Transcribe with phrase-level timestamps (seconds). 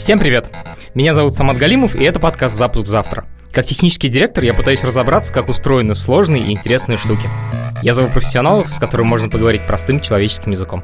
[0.00, 0.50] Всем привет!
[0.94, 3.26] Меня зовут Самат Галимов, и это подкаст «Запуск завтра».
[3.52, 7.28] Как технический директор я пытаюсь разобраться, как устроены сложные и интересные штуки.
[7.82, 10.82] Я зову профессионалов, с которыми можно поговорить простым человеческим языком.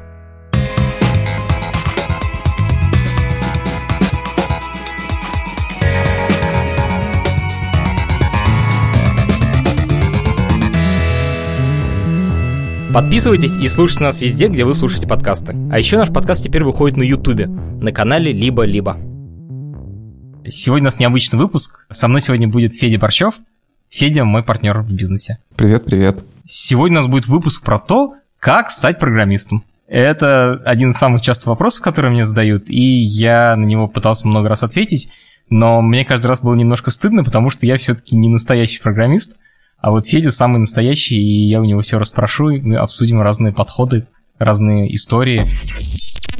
[12.93, 15.53] Подписывайтесь и слушайте нас везде, где вы слушаете подкасты.
[15.69, 18.97] А еще наш подкаст теперь выходит на Ютубе, на канале «Либо-либо».
[20.47, 21.85] Сегодня у нас необычный выпуск.
[21.89, 23.35] Со мной сегодня будет Федя Борчев.
[23.89, 25.37] Федя мой партнер в бизнесе.
[25.57, 26.23] Привет, привет.
[26.45, 29.65] Сегодня у нас будет выпуск про то, как стать программистом.
[29.87, 34.47] Это один из самых частых вопросов, которые мне задают, и я на него пытался много
[34.47, 35.09] раз ответить,
[35.49, 39.37] но мне каждый раз было немножко стыдно, потому что я все-таки не настоящий программист,
[39.79, 43.53] а вот Федя самый настоящий, и я у него все расспрошу, и мы обсудим разные
[43.53, 44.07] подходы,
[44.39, 45.51] разные истории.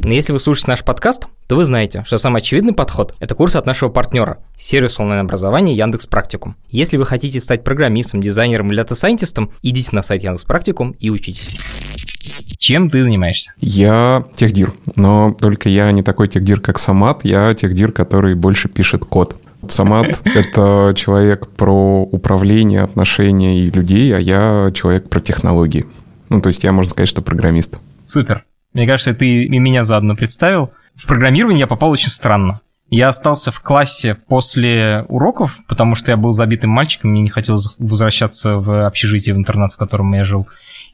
[0.00, 3.56] Но если вы слушаете наш подкаст, то вы знаете, что самый очевидный подход– это курс
[3.56, 6.56] от нашего партнера– сервис онлайн-образования Яндекс Практикум.
[6.68, 11.50] Если вы хотите стать программистом, дизайнером или дата-сайентистом, идите на сайт Яндекс Практикум и учитесь.
[12.58, 13.52] Чем ты занимаешься?
[13.60, 19.04] Я техдир, но только я не такой техдир, как Самат, я техдир, который больше пишет
[19.04, 19.36] код.
[19.66, 25.86] Самат— это человек про управление, отношения и людей, а я человек про технологии.
[26.28, 27.80] Ну, то есть я, можно сказать, что программист.
[28.04, 28.44] Супер.
[28.72, 30.70] Мне кажется, ты и меня заодно представил.
[30.94, 32.60] В программирование я попал очень странно.
[32.90, 37.74] Я остался в классе после уроков, потому что я был забитым мальчиком, мне не хотелось
[37.78, 40.48] возвращаться в общежитие, в интернат, в котором я жил.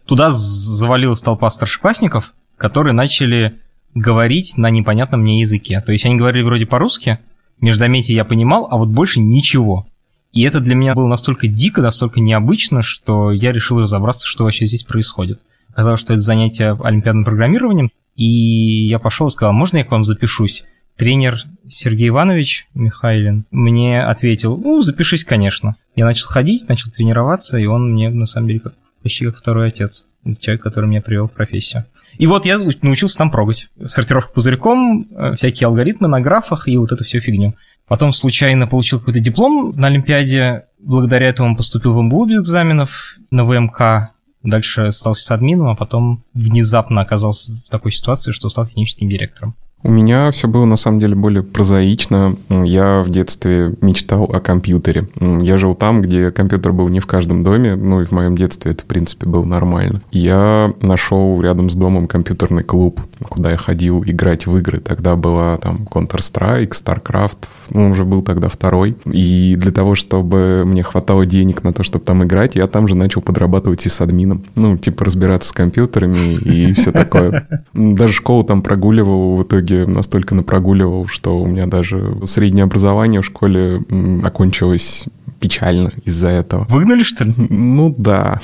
[0.05, 3.61] Туда завалилась толпа старшеклассников, которые начали
[3.95, 5.81] говорить на непонятном мне языке.
[5.81, 7.21] То есть они говорили вроде по-русски,
[7.65, 9.87] междометие я понимал, а вот больше ничего.
[10.33, 14.67] И это для меня было настолько дико, настолько необычно, что я решил разобраться, что вообще
[14.67, 15.41] здесь происходит.
[15.71, 20.05] Оказалось, что это занятие олимпиадным программированием, и я пошел и сказал, можно я к вам
[20.05, 20.65] запишусь?
[20.97, 25.77] Тренер Сергей Иванович Михайлин мне ответил, ну, запишись, конечно.
[25.97, 29.69] Я начал ходить, начал тренироваться, и он мне, на самом деле, как, почти как второй
[29.69, 30.07] отец.
[30.39, 31.85] Человек, который меня привел в профессию.
[32.19, 33.69] И вот я научился там прогать.
[33.87, 37.55] Сортировка пузырьком, э, всякие алгоритмы на графах и вот эту всю фигню.
[37.87, 40.65] Потом случайно получил какой-то диплом на Олимпиаде.
[40.79, 44.11] Благодаря этому поступил в МБУ без экзаменов на ВМК.
[44.43, 49.55] Дальше стал с админом, а потом внезапно оказался в такой ситуации, что стал техническим директором.
[49.87, 52.37] У меня все было на самом деле более прозаично.
[52.49, 55.09] Я в детстве мечтал о компьютере.
[55.21, 58.71] Я жил там, где компьютер был не в каждом доме, ну и в моем детстве
[58.71, 60.01] это, в принципе, было нормально.
[60.11, 64.81] Я нашел рядом с домом компьютерный клуб, куда я ходил играть в игры.
[64.81, 68.97] Тогда была там Counter-Strike, StarCraft, ну, уже был тогда второй.
[69.05, 72.97] И для того, чтобы мне хватало денег на то, чтобы там играть, я там же
[72.97, 74.45] начал подрабатывать и с админом.
[74.55, 77.49] Ну, типа разбираться с компьютерами и все такое.
[77.73, 83.21] Даже школу там прогуливал в итоге итоге настолько напрогуливал, что у меня даже среднее образование
[83.21, 83.83] в школе
[84.23, 85.07] окончилось
[85.41, 86.67] печально из-за этого.
[86.69, 87.35] Выгнали, что ли?
[87.37, 88.41] Ну да.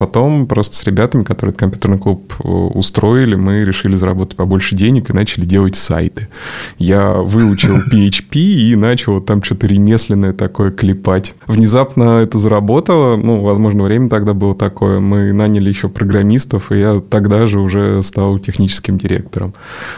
[0.00, 5.10] Потом просто с ребятами, которые этот компьютерный клуб э, устроили, мы решили заработать побольше денег
[5.10, 6.28] и начали делать сайты.
[6.78, 11.34] Я выучил PHP и начал там что-то ремесленное такое клепать.
[11.46, 15.00] Внезапно это заработало, ну, возможно, время тогда было такое.
[15.00, 19.52] Мы наняли еще программистов, и я тогда же уже стал техническим директором.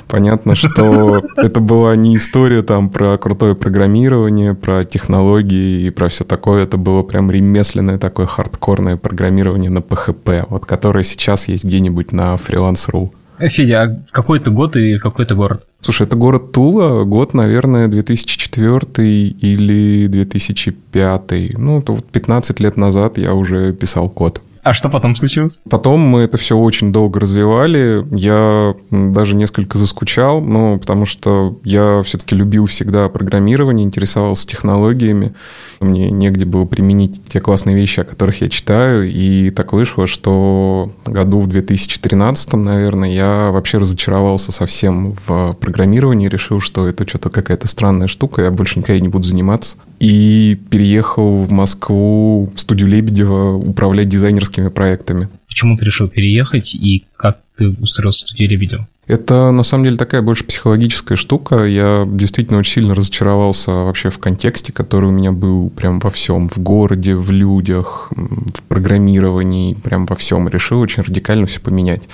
[0.09, 6.25] Понятно, что это была не история там про крутое программирование, про технологии и про все
[6.25, 6.65] такое.
[6.65, 12.35] Это было прям ремесленное такое хардкорное программирование на PHP, вот которая сейчас есть где-нибудь на
[12.35, 13.11] freelance.ru.
[13.49, 15.67] Федя, а какой это год и какой это город?
[15.81, 21.59] Слушай, это город Тула, год, наверное, 2004 или 2005.
[21.59, 24.43] Ну, вот 15 лет назад я уже писал код.
[24.63, 25.61] А что потом случилось?
[25.69, 28.05] Потом мы это все очень долго развивали.
[28.13, 35.35] Я даже несколько заскучал, ну, потому что я все-таки любил всегда программирование, интересовался технологиями.
[35.81, 39.11] Мне негде было применить те классные вещи, о которых я читаю.
[39.11, 46.61] И так вышло, что году в 2013, наверное, я вообще разочаровался совсем в программировании, решил,
[46.61, 49.79] что это что-то какая-то странная штука, я больше никогда не буду заниматься.
[50.03, 55.29] И переехал в Москву в студию Лебедева управлять дизайнерским творческими проектами.
[55.49, 58.89] Почему ты решил переехать и как ты устроился в студии Лебедева?
[59.09, 61.65] Это на самом деле такая больше психологическая штука.
[61.65, 66.49] Я действительно очень сильно разочаровался вообще в контексте, который у меня был прям во всем.
[66.49, 70.49] В городе, в людях, в программировании, прям во всем.
[70.49, 72.09] Решил очень радикально все поменять.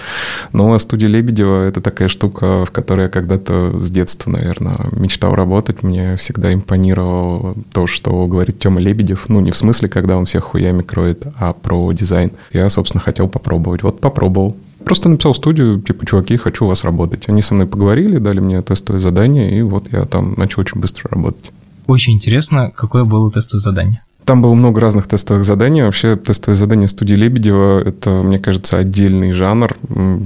[0.52, 5.82] Но студия Лебедева– это такая штука, в которой я когда-то с детства, наверное, мечтал работать.
[5.82, 9.28] Мне всегда импонировало то, что говорит Тёма Лебедев.
[9.28, 12.32] Ну, не в смысле, когда он всех хуями кроет, а про дизайн.
[12.50, 13.82] Я, собственно, хотел попробовать.
[13.82, 14.56] Вот попробовал
[14.88, 17.28] просто написал в студию, типа, чуваки, хочу у вас работать.
[17.28, 21.10] Они со мной поговорили, дали мне тестовое задание, и вот я там начал очень быстро
[21.10, 21.52] работать.
[21.86, 24.02] Очень интересно, какое было тестовое задание.
[24.28, 25.80] Там было много разных тестовых заданий.
[25.80, 29.74] Вообще, тестовые задания студии Лебедева– это, мне кажется, отдельный жанр.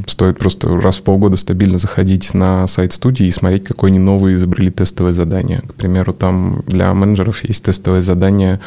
[0.08, 4.34] Стоит просто раз в полгода стабильно заходить на сайт студии и смотреть, какое они новые
[4.34, 5.60] изобрели тестовое задание.
[5.60, 8.58] К примеру, там для менеджеров есть тестовое задание.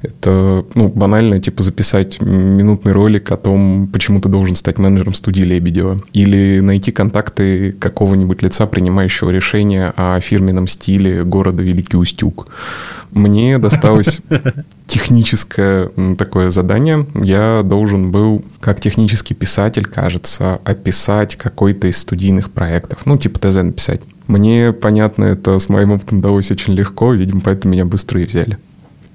[0.00, 5.42] Это, ну, банально, типа записать минутный ролик о том, почему ты должен стать менеджером студии
[5.42, 6.00] Лебедева.
[6.12, 12.46] Или найти контакты какого-нибудь лица, принимающего решение о фирменном стиле города Великий Устюг.
[13.10, 14.20] Мне досталось
[14.86, 17.06] техническое такое задание.
[17.14, 23.06] Я должен был, как технический писатель, кажется, описать какой-то из студийных проектов.
[23.06, 24.00] Ну, типа ТЗ написать.
[24.26, 28.58] Мне, понятно, это с моим опытом далось очень легко, видимо, поэтому меня быстро и взяли.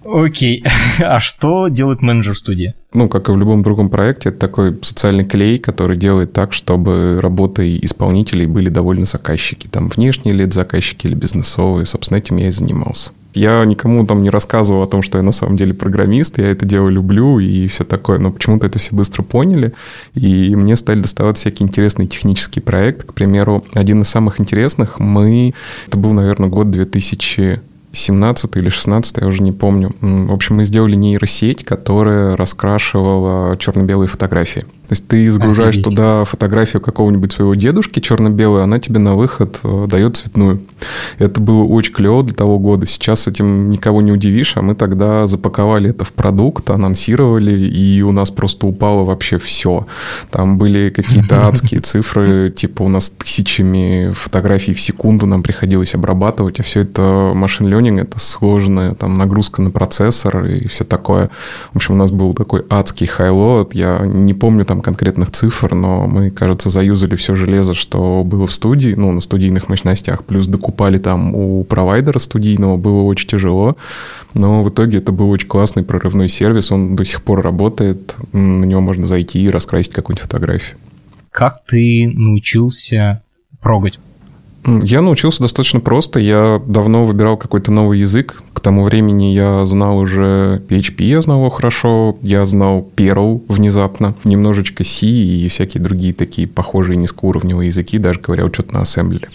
[0.06, 0.64] Окей.
[1.00, 2.74] А что делает менеджер студии?
[2.94, 7.20] Ну, как и в любом другом проекте, это такой социальный клей, который делает так, чтобы
[7.22, 9.68] работой исполнителей были довольны заказчики.
[9.68, 11.86] Там внешние ли заказчики или бизнесовые.
[11.86, 13.12] Собственно, этим я и занимался.
[13.34, 16.66] Я никому там не рассказывал о том, что я на самом деле программист, я это
[16.66, 19.74] дело люблю и все такое, но почему-то это все быстро поняли,
[20.16, 23.06] и мне стали доставать всякие интересные технические проекты.
[23.06, 25.54] К примеру, один из самых интересных мы...
[25.88, 27.62] Это был, наверное, год 2000
[27.92, 29.96] 17 или 16, я уже не помню.
[30.00, 34.66] В общем, мы сделали нейросеть, которая раскрашивала черно-белые фотографии.
[34.90, 35.92] То есть ты загружаешь Офигеть.
[35.92, 40.64] туда фотографию какого-нибудь своего дедушки черно-белую, она тебе на выход э, дает цветную.
[41.20, 42.88] Это было очень клево для того года.
[42.88, 48.12] Сейчас этим никого не удивишь, а мы тогда запаковали это в продукт, анонсировали, и у
[48.12, 49.86] нас просто упало вообще все.
[50.32, 56.60] Там были какие-то адские цифры, типа у нас тысячами фотографий в секунду нам приходилось обрабатывать,
[56.60, 61.30] а все это машин ленинг, это сложная там нагрузка на процессор и все такое.
[61.74, 65.76] В общем, у нас был такой адский хайлот, я не помню там там конкретных цифр,
[65.76, 70.48] но мы, кажется, заюзали все железо, что было в студии, ну, на студийных мощностях, плюс
[70.48, 73.78] докупали там у провайдера студийного, было очень тяжело,
[74.34, 78.66] но в итоге это был очень классный прорывной сервис, он до сих пор работает, на
[78.66, 80.78] него можно зайти и раскрасить какую-нибудь фотографию.
[81.32, 83.22] Как ты научился
[83.62, 84.00] прогать?
[84.66, 86.20] Я научился достаточно просто.
[86.20, 88.44] Я давно выбирал какой-то новый язык.
[88.54, 92.18] К тому времени я знал уже PHP, я знал его хорошо.
[92.22, 94.16] Я знал Perl внезапно.
[94.24, 99.30] Немножечко C и всякие другие такие похожие низкоуровневые языки, даже говоря что-то на ассемблере.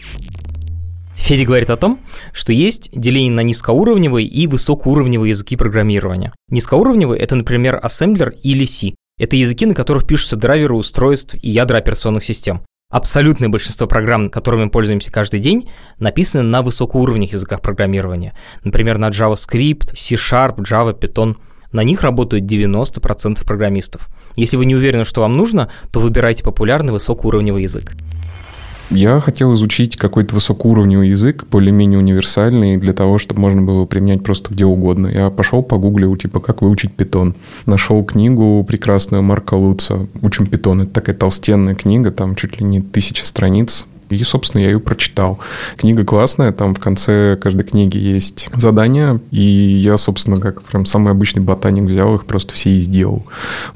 [1.17, 2.01] Федя говорит о том,
[2.33, 6.35] что есть деление на низкоуровневые и высокоуровневые языки программирования.
[6.51, 8.95] Низкоуровневые— это, например, ассемблер или C.
[9.19, 12.61] Это языки, на которых пишутся драйверы устройств и ядра операционных систем.
[12.95, 15.69] Абсолютное большинство программ, которыми мы пользуемся каждый день,
[15.99, 18.35] написаны на высокоуровневых языках программирования.
[18.63, 21.35] Например, на JavaScript, C-Sharp, Java, Python.
[21.73, 24.09] На них работают 90% программистов.
[24.37, 27.95] Если вы не уверены, что вам нужно, то выбирайте популярный высокоуровневый язык.
[28.95, 34.55] Я хотел изучить какой-то высокоуровневый язык, более-менее универсальный, для того, чтобы можно было применять просто
[34.55, 35.09] где угодно.
[35.09, 37.35] Я пошел погуглил, типа, как выучить питон.
[37.67, 40.83] Нашел книгу прекрасную Марка Луца «Учим питон».
[40.83, 43.89] Это такая толстенная книга, там чуть ли не тысяча страниц.
[44.15, 45.39] И, собственно, я ее прочитал.
[45.77, 51.13] Книга классная, там в конце каждой книги есть задания, и я, собственно, как прям самый
[51.13, 53.25] обычный ботаник взял их, просто все и сделал.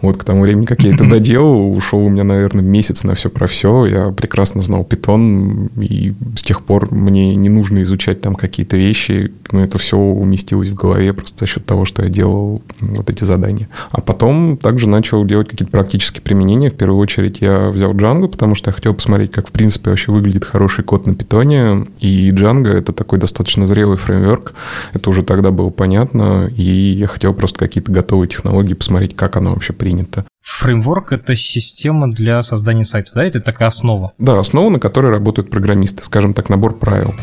[0.01, 3.31] Вот к тому времени, как я это доделал, ушел у меня, наверное, месяц на все
[3.31, 3.87] про все.
[3.87, 9.33] Я прекрасно знал питон, и с тех пор мне не нужно изучать там какие-то вещи,
[9.53, 13.25] но это все уместилось в голове просто за счет того, что я делал вот эти
[13.25, 13.69] задания.
[13.91, 16.71] А потом также начал делать какие-то практические применения.
[16.71, 20.13] В первую очередь я взял Django, потому что я хотел посмотреть, как, в принципе, вообще
[20.13, 24.55] выглядит хороший код на питоне, и Django— это такой достаточно зрелый фреймворк,
[24.93, 29.53] это уже тогда было понятно, и я хотел просто какие-то готовые технологии посмотреть, как оно
[29.53, 30.25] вообще принято.
[30.43, 33.25] Фреймворк— это система для создания сайтов, да?
[33.25, 34.13] Это такая основа?
[34.19, 37.15] Да, основа, на которой работают программисты, скажем так, набор правил.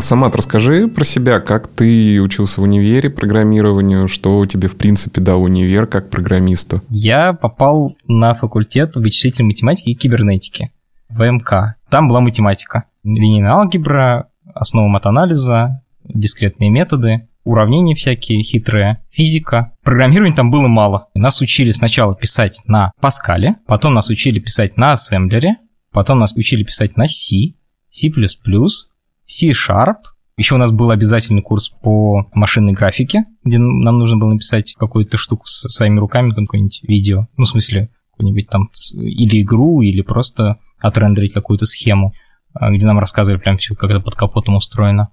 [0.00, 5.42] Самат, расскажи про себя, как ты учился в универе программированию, что тебе, в принципе, дал
[5.42, 6.82] универ как программисту?
[6.88, 10.70] Я попал на факультет вычислительной математики и кибернетики,
[11.08, 11.74] ВМК.
[11.90, 19.72] Там была математика, линейная алгебра, основа матанализа, дискретные методы, уравнения всякие хитрые, физика.
[19.82, 21.08] Программирования там было мало.
[21.14, 25.56] Нас учили сначала писать на Паскале, потом нас учили писать на ассемблере,
[25.92, 27.54] потом нас учили писать на C,
[27.90, 28.10] C++,
[29.28, 29.96] C-Sharp.
[30.36, 35.16] Еще у нас был обязательный курс по машинной графике, где нам нужно было написать какую-то
[35.16, 40.02] штуку со своими руками, там какое-нибудь видео, ну, в смысле, какую-нибудь там или игру, или
[40.02, 42.12] просто отрендерить какую-то схему,
[42.54, 45.08] а, где нам рассказывали прям все, как это под капотом устроено.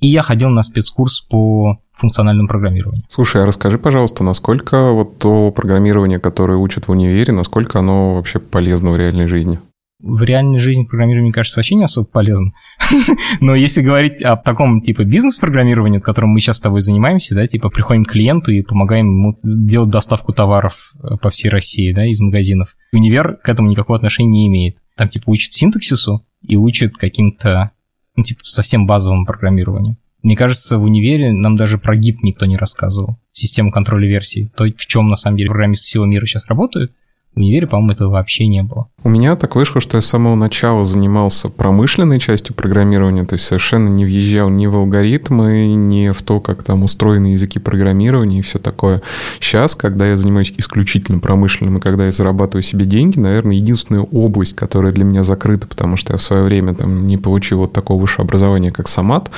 [0.00, 3.04] и я ходил на спецкурс по функциональному программированию.
[3.08, 8.38] Слушай, а расскажи, пожалуйста, насколько вот то программирование, которое учат в универе, насколько оно вообще
[8.38, 9.60] полезно в реальной жизни?
[10.02, 12.52] В реальной жизни программирование, мне кажется, вообще не особо полезно.
[13.40, 17.68] Но если говорить о таком типа бизнес-программировании, которым мы сейчас с тобой занимаемся, да, типа
[17.68, 22.20] приходим к клиенту и помогаем ему делать доставку товаров э, по всей России, да, из
[22.20, 22.76] магазинов.
[22.92, 24.78] Универ к этому никакого отношения не имеет.
[24.96, 27.72] Там типа учат синтаксису и учат каким-то,
[28.16, 29.96] ну, типа совсем базовому программированию.
[30.22, 33.18] Мне кажется, в универе нам даже про гид никто не рассказывал.
[33.32, 34.50] Систему контроля версий.
[34.54, 36.92] То, в чем на самом деле программисты всего мира сейчас работают,
[37.34, 38.88] в универе, по-моему, этого вообще не было.
[39.02, 43.46] У меня так вышло, что я с самого начала занимался промышленной частью программирования, то есть
[43.46, 48.42] совершенно не въезжал ни в алгоритмы, ни в то, как там устроены языки программирования и
[48.42, 49.00] все такое.
[49.38, 54.54] Сейчас, когда я занимаюсь исключительно промышленным, и когда я зарабатываю себе деньги, наверное, единственная область,
[54.54, 58.00] которая для меня закрыта, потому что я в свое время там не получил вот такого
[58.00, 59.30] высшего образования, как Самат,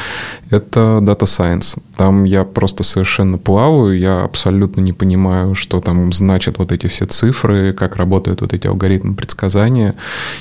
[0.50, 1.78] это Data Science.
[1.96, 7.04] Там я просто совершенно плаваю, я абсолютно не понимаю, что там значат вот эти все
[7.06, 9.96] цифры, как работают вот эти алгоритмы предсказания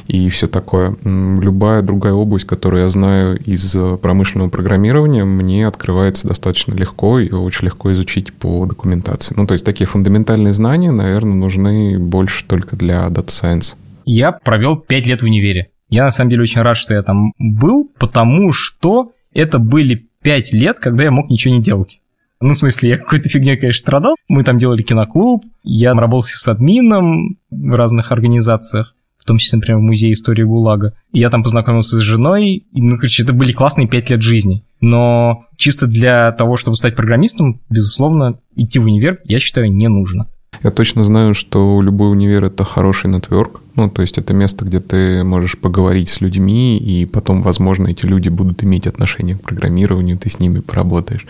[0.07, 0.95] и все такое.
[1.03, 7.31] Любая другая область, которую я знаю из э, промышленного программирования, мне открывается достаточно легко и
[7.31, 9.33] очень легко изучить по документации.
[9.35, 13.75] Ну, то есть такие фундаментальные знания, наверное, нужны больше только для Data Science.
[14.05, 15.71] Я провел 5 лет в универе.
[15.89, 20.53] Я на самом деле очень рад, что я там был, потому что это были 5
[20.53, 22.00] лет, когда я мог ничего не делать.
[22.41, 24.15] Ну, в смысле, я какой-то фигней, конечно, страдал.
[24.27, 29.77] Мы там делали киноклуб, я работал с админом в разных организациях, в том числе, например,
[29.77, 30.93] в Музее истории ГУЛАГа.
[31.13, 34.63] И я там познакомился с женой, и, ну, короче, это были классные пять лет жизни.
[34.81, 40.27] Но чисто для того, чтобы стать программистом, безусловно, идти в универ, я считаю, не нужно.
[40.63, 44.79] Я точно знаю, что любой универ— это хороший нетворк, ну, то есть это место, где
[44.79, 50.17] ты можешь поговорить с людьми, и потом, возможно, эти люди будут иметь отношение к программированию,
[50.17, 51.25] ты с ними поработаешь.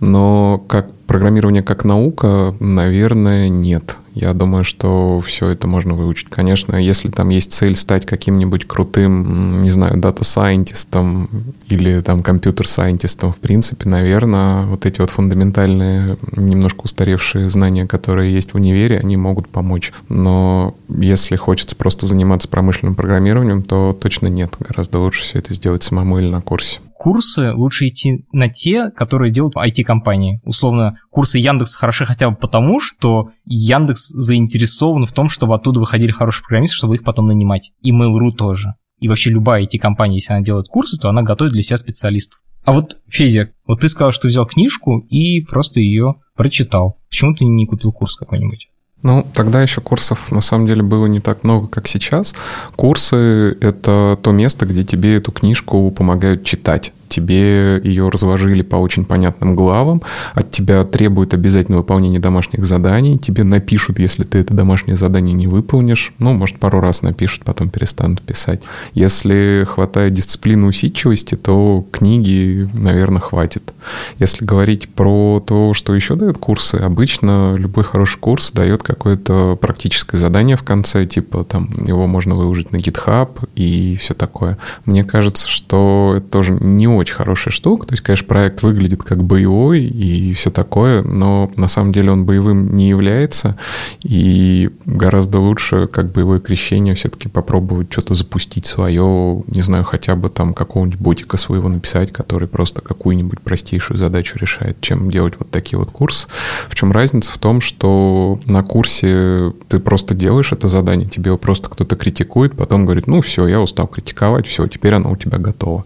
[0.00, 3.98] Но как программирование как наука, наверное, нет.
[4.16, 6.30] Я думаю, что все это можно выучить.
[6.30, 11.28] Конечно, если там есть цель стать каким-нибудь крутым, не знаю, дата-сайентистом
[11.68, 18.54] или там компьютер-сайентистом, в принципе, наверное, вот эти вот фундаментальные, немножко устаревшие знания, которые есть
[18.54, 19.92] в универе, они могут помочь.
[20.08, 24.54] Но если хочется просто заниматься промышленным программированием, то точно нет.
[24.58, 29.30] Гораздо лучше все это сделать самому или на курсе курсы лучше идти на те, которые
[29.30, 30.40] делают IT-компании.
[30.42, 36.10] Условно, курсы Яндекс хороши хотя бы потому, что Яндекс заинтересован в том, чтобы оттуда выходили
[36.10, 37.70] хорошие программисты, чтобы их потом нанимать.
[37.80, 38.74] И Mail.ru тоже.
[38.98, 42.40] И вообще любая IT-компания, если она делает курсы, то она готовит для себя специалистов.
[42.64, 46.98] А вот, Федя, вот ты сказал, что взял книжку и просто ее прочитал.
[47.08, 48.68] Почему ты не купил курс какой-нибудь?
[49.06, 52.34] Ну, тогда еще курсов на самом деле было не так много, как сейчас.
[52.74, 59.04] Курсы— это то место, где тебе эту книжку помогают читать тебе ее разложили по очень
[59.04, 60.02] понятным главам,
[60.34, 65.46] от тебя требуют обязательно выполнения домашних заданий, тебе напишут, если ты это домашнее задание не
[65.46, 68.62] выполнишь, ну, может, пару раз напишут, потом перестанут писать.
[68.92, 73.72] Если хватает дисциплины усидчивости, то книги, наверное, хватит.
[74.18, 80.18] Если говорить про то, что еще дают курсы, обычно любой хороший курс дает какое-то практическое
[80.18, 84.58] задание в конце, типа там его можно выложить на GitHub и все такое.
[84.84, 87.86] Мне кажется, что это тоже не очень хорошая штука.
[87.86, 92.24] То есть, конечно, проект выглядит как боевой и все такое, но на самом деле он
[92.24, 93.58] боевым не является.
[94.02, 100.28] И гораздо лучше, как боевое крещение, все-таки попробовать что-то запустить свое, не знаю, хотя бы
[100.28, 105.78] там какого-нибудь ботика своего написать, который просто какую-нибудь простейшую задачу решает, чем делать вот такие
[105.78, 106.28] вот курсы.
[106.68, 107.32] В чем разница?
[107.32, 112.56] В том, что на курсе ты просто делаешь это задание, тебе его просто кто-то критикует,
[112.56, 115.84] потом говорит, ну все, я устал критиковать, все, теперь оно у тебя готово.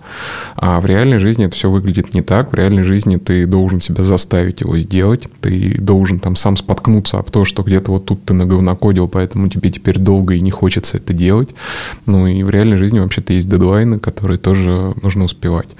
[0.56, 2.52] А в реальности реальной жизни это все выглядит не так.
[2.52, 5.26] В реальной жизни ты должен себя заставить его сделать.
[5.40, 9.71] Ты должен там сам споткнуться об то, что где-то вот тут ты наговнокодил, поэтому тебе
[9.71, 11.54] теперь долго и не хочется это делать.
[12.04, 15.71] Ну и в реальной жизни вообще-то есть дедлайны, которые тоже нужно успевать.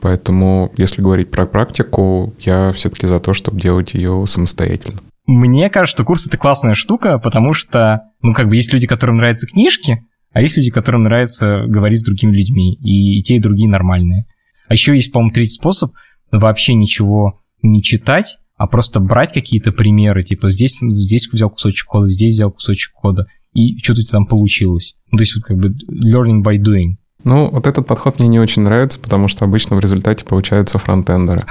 [0.00, 5.00] Поэтому, если говорить про практику, я все-таки за то, чтобы делать ее самостоятельно.
[5.26, 9.16] Мне кажется, что курс— это классная штука, потому что, ну, как бы есть люди, которым
[9.16, 13.40] нравятся книжки, а есть люди, которым нравится говорить с другими людьми, и, и те, и
[13.40, 14.26] другие нормальные.
[14.70, 15.90] А еще есть, по-моему, третий способ
[16.30, 22.06] вообще ничего не читать, а просто брать какие-то примеры, типа здесь, здесь взял кусочек кода,
[22.06, 24.96] здесь взял кусочек кода, и что-то у тебя там получилось.
[25.10, 26.98] Ну, то есть вот как бы learning by doing.
[27.24, 31.44] Ну, вот этот подход мне не очень нравится, потому что обычно в результате получаются фронтендеры.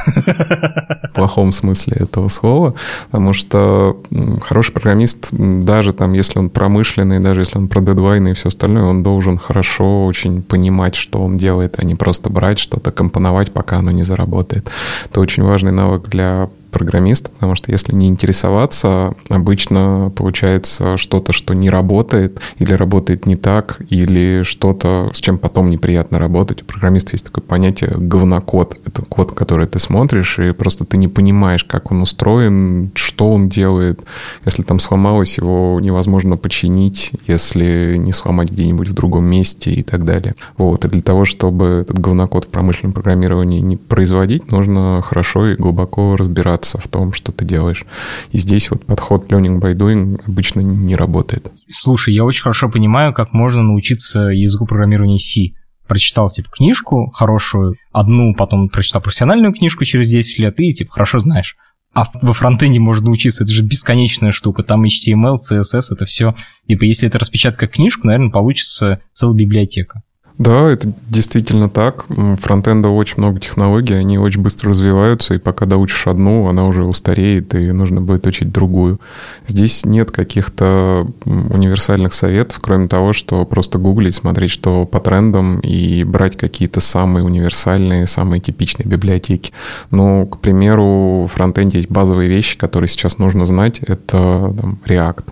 [1.09, 2.73] В плохом смысле этого слова.
[3.11, 4.01] Потому что
[4.41, 8.83] хороший программист, даже там, если он промышленный, даже если он про дедлайны и все остальное,
[8.83, 13.77] он должен хорошо очень понимать, что он делает, а не просто брать что-то, компоновать, пока
[13.77, 14.69] оно не заработает.
[15.05, 21.53] Это очень важный навык для программиста, потому что если не интересоваться, обычно получается что-то, что
[21.53, 26.61] не работает, или работает не так, или что-то, с чем потом неприятно работать.
[26.61, 28.77] У программиста есть такое понятие говнокод.
[28.85, 33.49] Это код, который ты смотришь, и просто ты не понимаешь, как он устроен, что он
[33.49, 34.01] делает.
[34.45, 40.05] Если там сломалось, его невозможно починить, если не сломать где-нибудь в другом месте и так
[40.05, 40.35] далее.
[40.57, 40.85] Вот.
[40.85, 46.15] И для того, чтобы этот говнокод в промышленном программировании не производить, нужно хорошо и глубоко
[46.15, 47.85] разбираться разбираться в том, что ты делаешь.
[48.31, 51.51] И здесь вот подход learning by doing обычно не работает.
[51.69, 55.55] Слушай, я очень хорошо понимаю, как можно научиться языку программирования C.
[55.87, 61.19] Прочитал, типа, книжку хорошую, одну, потом прочитал профессиональную книжку через 10 лет, и, типа, хорошо
[61.19, 61.55] знаешь.
[61.95, 64.61] А во фронтенде можно учиться, это же бесконечная штука.
[64.61, 66.35] Там HTML, CSS, это все.
[66.67, 70.03] Типа, если это распечатать как книжку, наверное, получится целая библиотека.
[70.39, 72.05] Да, это действительно так.
[72.37, 77.53] Фронтенда очень много технологий, они очень быстро развиваются, и пока доучишь одну, она уже устареет,
[77.55, 79.01] и нужно будет учить другую.
[79.45, 86.05] Здесь нет каких-то универсальных советов, кроме того, что просто гуглить, смотреть, что по трендам, и
[86.05, 89.51] брать какие-то самые универсальные, самые типичные библиотеки.
[89.91, 93.79] Ну, к примеру, в фронтенде есть базовые вещи, которые сейчас нужно знать.
[93.79, 95.25] Это там, React.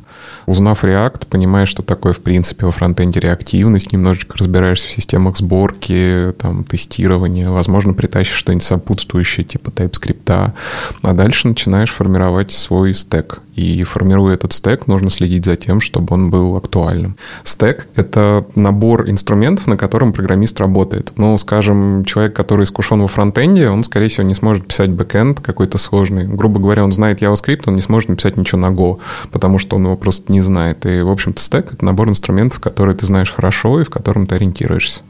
[0.45, 6.33] Узнав React, понимаешь, что такое, в принципе, во фронтенде реактивность, немножечко разбираешься в системах сборки,
[6.39, 10.53] там, тестирования, возможно, притащишь что-нибудь сопутствующее, типа TypeScript,
[11.01, 13.41] а дальше начинаешь формировать свой стек.
[13.57, 17.17] И формируя этот стек, нужно следить за тем, чтобы он был актуальным.
[17.43, 21.13] Стек— это набор инструментов, на котором программист работает.
[21.17, 25.79] Ну, скажем, человек, который искушен во фронтенде, он, скорее всего, не сможет писать бэкенд какой-то
[25.79, 26.27] сложный.
[26.27, 28.99] Грубо говоря, он знает JavaScript, он не сможет написать ничего на Go,
[29.31, 30.85] потому что он его просто не знает.
[30.85, 34.35] И, в общем-то, стек— это набор инструментов, которые ты знаешь хорошо и в котором ты
[34.35, 35.01] ориентируешься.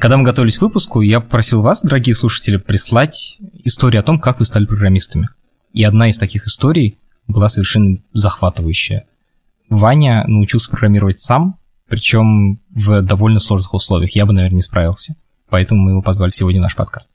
[0.00, 4.38] Когда мы готовились к выпуску, я попросил вас, дорогие слушатели, прислать историю о том, как
[4.38, 5.28] вы стали программистами.
[5.72, 6.98] И одна из таких историй
[7.28, 9.04] была совершенно захватывающая.
[9.68, 11.56] Ваня научился программировать сам,
[11.88, 14.16] причем в довольно сложных условиях.
[14.16, 15.14] Я бы, наверное, не справился.
[15.48, 17.10] Поэтому мы его позвали сегодня в наш подкаст.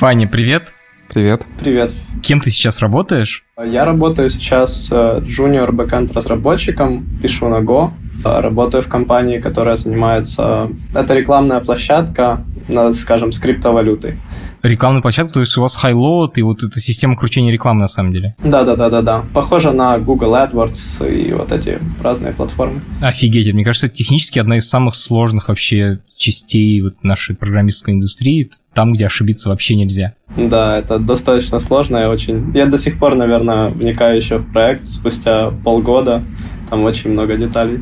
[0.00, 0.74] Ваня, привет.
[1.12, 1.46] Привет.
[1.60, 1.92] Привет.
[2.22, 3.44] Кем ты сейчас работаешь?
[3.56, 7.92] Я работаю сейчас junior backend разработчиком, пишу на Go,
[8.24, 10.70] работаю в компании, которая занимается...
[10.94, 12.42] Это рекламная площадка,
[12.92, 14.18] скажем, с криптовалютой
[14.68, 18.12] рекламную площадку, то есть у вас high-load и вот эта система кручения рекламы на самом
[18.12, 18.34] деле.
[18.42, 19.24] Да-да-да-да-да.
[19.32, 22.82] Похоже на Google AdWords и вот эти разные платформы.
[23.00, 28.50] Офигеть, мне кажется, это технически одна из самых сложных вообще частей вот нашей программистской индустрии,
[28.72, 30.14] там, где ошибиться вообще нельзя.
[30.36, 32.50] Да, это достаточно сложно, я очень...
[32.54, 36.22] Я до сих пор, наверное, вникаю еще в проект спустя полгода,
[36.70, 37.80] там очень много деталей.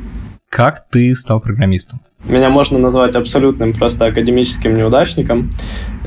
[0.53, 2.01] Как ты стал программистом?
[2.27, 5.51] Меня можно назвать абсолютным просто академическим неудачником.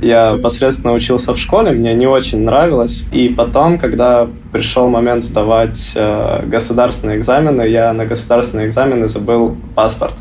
[0.03, 3.03] Я посредственно учился в школе, мне не очень нравилось.
[3.12, 10.13] И потом, когда пришел момент сдавать э, государственные экзамены, я на государственные экзамены забыл паспорт.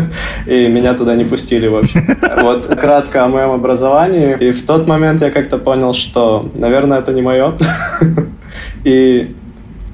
[0.46, 2.00] И меня туда не пустили, в общем.
[2.42, 4.38] Вот кратко о моем образовании.
[4.38, 7.52] И в тот момент я как-то понял, что, наверное, это не мое.
[8.84, 9.36] И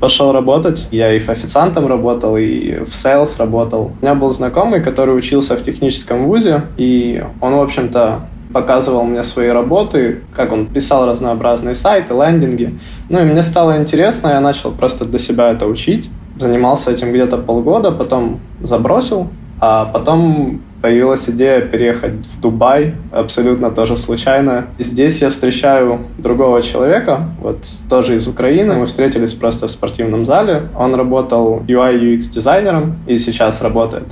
[0.03, 0.89] пошел работать.
[0.91, 3.93] Я и официантом работал, и в sales работал.
[4.01, 9.23] У меня был знакомый, который учился в техническом вузе, и он, в общем-то, показывал мне
[9.23, 12.77] свои работы, как он писал разнообразные сайты, лендинги.
[13.11, 16.11] Ну и мне стало интересно, я начал просто для себя это учить.
[16.37, 19.29] Занимался этим где-то полгода, потом забросил,
[19.61, 24.67] а потом появилась идея переехать в Дубай, абсолютно тоже случайно.
[24.79, 28.75] И здесь я встречаю другого человека, вот тоже из Украины.
[28.75, 30.69] Мы встретились просто в спортивном зале.
[30.77, 34.05] Он работал UI UX дизайнером и сейчас работает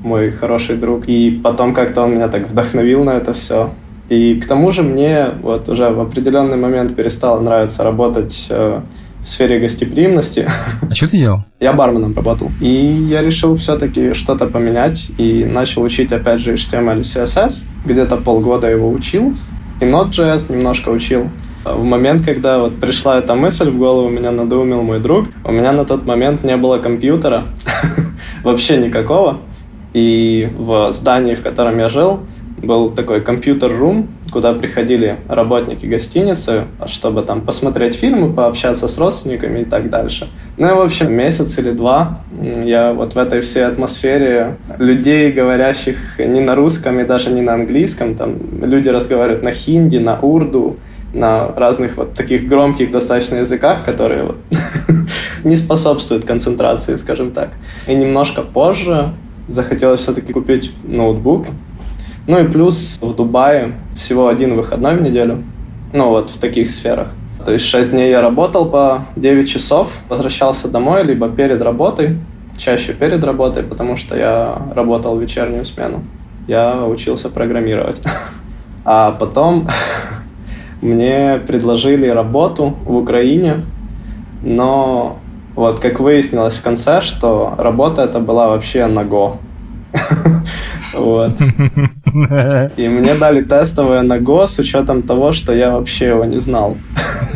[0.00, 1.08] мой хороший друг.
[1.08, 3.70] И потом как-то он меня так вдохновил на это все.
[4.08, 8.80] И к тому же мне вот уже в определенный момент перестало нравиться работать э,
[9.26, 10.48] сфере гостеприимности.
[10.88, 11.44] А что ты делал?
[11.60, 12.50] Я барменом работал.
[12.60, 17.54] И я решил все-таки что-то поменять и начал учить, опять же, HTML и CSS.
[17.84, 19.34] Где-то полгода его учил.
[19.80, 21.28] И Node.js немножко учил.
[21.64, 25.26] В момент, когда вот пришла эта мысль в голову, меня надоумил мой друг.
[25.44, 27.44] У меня на тот момент не было компьютера,
[28.44, 29.38] вообще никакого.
[29.92, 32.20] И в здании, в котором я жил,
[32.62, 39.64] был такой компьютер-рум, куда приходили работники гостиницы, чтобы там посмотреть фильмы, пообщаться с родственниками и
[39.64, 40.28] так дальше.
[40.56, 42.20] Ну и, в общем, месяц или два
[42.64, 47.54] я вот в этой всей атмосфере людей, говорящих не на русском и даже не на
[47.54, 50.76] английском, там люди разговаривают на хинди, на урду,
[51.12, 54.36] на разных вот таких громких достаточно языках, которые вот
[55.44, 57.50] не способствуют концентрации, скажем так.
[57.86, 59.12] И немножко позже
[59.48, 61.46] захотелось все-таки купить ноутбук.
[62.26, 65.44] Ну и плюс в Дубае всего один выходной в неделю.
[65.92, 67.08] Ну вот в таких сферах.
[67.44, 72.18] То есть 6 дней я работал по 9 часов, возвращался домой либо перед работой,
[72.58, 76.02] чаще перед работой, потому что я работал в вечернюю смену.
[76.48, 78.02] Я учился программировать.
[78.88, 79.66] А потом
[80.80, 83.64] мне предложили работу в Украине,
[84.44, 85.18] но
[85.56, 89.38] вот как выяснилось в конце, что работа это была вообще на Go.
[90.96, 91.32] Вот.
[92.76, 96.76] И мне дали тестовое на Go с учетом того, что я вообще его не знал.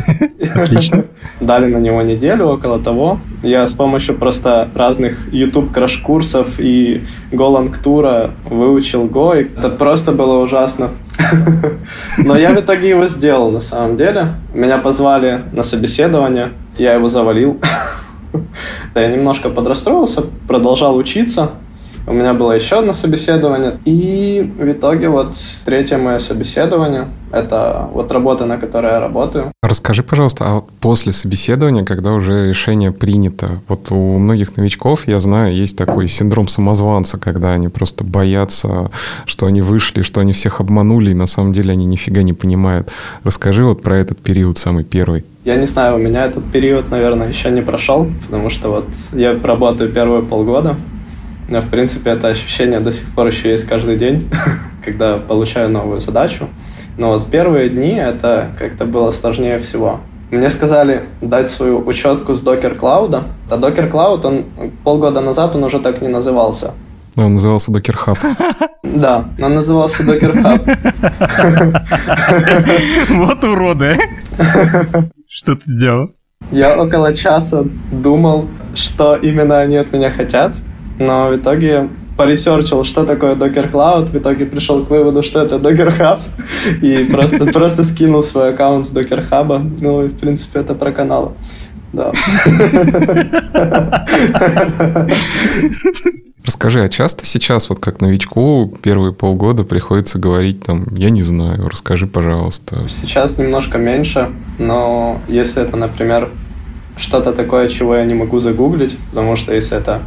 [0.55, 1.05] Отлично.
[1.39, 3.19] Дали на него неделю, около того.
[3.43, 10.11] Я с помощью просто разных YouTube краш-курсов и Golang тура выучил Go, и это просто
[10.11, 10.91] было ужасно.
[12.17, 14.35] Но я в итоге его сделал на самом деле.
[14.53, 17.59] Меня позвали на собеседование, я его завалил.
[18.95, 21.51] Я немножко подрастроился, продолжал учиться,
[22.07, 23.79] у меня было еще одно собеседование.
[23.85, 25.35] И в итоге вот
[25.65, 29.51] третье мое собеседование– это вот работа, на которой я работаю.
[29.63, 35.19] Расскажи, пожалуйста, а вот после собеседования, когда уже решение принято, вот у многих новичков, я
[35.19, 38.91] знаю, есть такой синдром самозванца, когда они просто боятся,
[39.25, 42.91] что они вышли, что они всех обманули, и на самом деле они нифига не понимают.
[43.23, 45.23] Расскажи вот про этот период самый первый.
[45.45, 49.39] Я не знаю, у меня этот период, наверное, еще не прошел, потому что вот я
[49.41, 50.75] работаю первые полгода,
[51.51, 54.31] но, в принципе, это ощущение до сих пор еще есть каждый день,
[54.85, 56.47] когда получаю новую задачу.
[56.97, 59.99] Но вот первые дни это как-то было сложнее всего.
[60.31, 63.23] Мне сказали дать свою учетку с Docker Cloud.
[63.49, 64.45] А Docker Cloud, он
[64.85, 66.71] полгода назад он уже так не назывался.
[67.17, 68.17] Он назывался Docker Hub.
[68.83, 70.61] Да, он назывался Docker Hub.
[73.17, 73.99] Вот уроды.
[75.27, 76.11] Что ты сделал?
[76.49, 80.55] Я около часа думал, что именно они от меня хотят
[81.01, 85.55] но в итоге поресерчил, что такое Docker Cloud, в итоге пришел к выводу, что это
[85.55, 86.19] Docker Hub,
[86.81, 89.77] и просто, просто скинул свой аккаунт с Docker Hub.
[89.81, 91.33] Ну, и, в принципе, это про канал.
[91.93, 92.11] Да.
[96.45, 101.67] Расскажи, а часто сейчас, вот как новичку, первые полгода приходится говорить там, я не знаю,
[101.69, 102.87] расскажи, пожалуйста.
[102.87, 106.29] Сейчас немножко меньше, но если это, например,
[106.97, 110.01] что-то такое, чего я не могу загуглить, потому что если это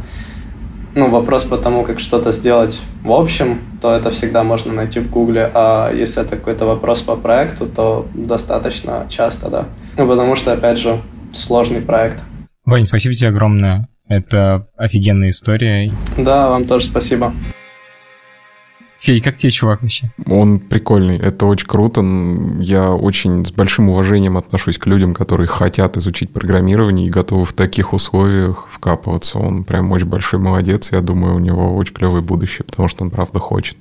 [0.95, 5.09] ну, вопрос по тому, как что-то сделать в общем, то это всегда можно найти в
[5.09, 9.65] Гугле, а если это какой-то вопрос по проекту, то достаточно часто, да.
[9.97, 11.01] Ну, потому что, опять же,
[11.33, 12.23] сложный проект.
[12.65, 13.87] Вань, спасибо тебе огромное.
[14.07, 15.91] Это офигенная история.
[16.17, 17.33] Да, вам тоже спасибо.
[18.99, 20.11] Фей, как тебе чувак вообще?
[20.25, 22.01] Он прикольный, это очень круто.
[22.59, 27.53] Я очень с большим уважением отношусь к людям, которые хотят изучить программирование и готовы в
[27.53, 29.39] таких условиях вкапываться.
[29.39, 30.91] Он прям очень большой молодец.
[30.91, 33.77] Я думаю, у него очень клевое будущее, потому что он правда хочет.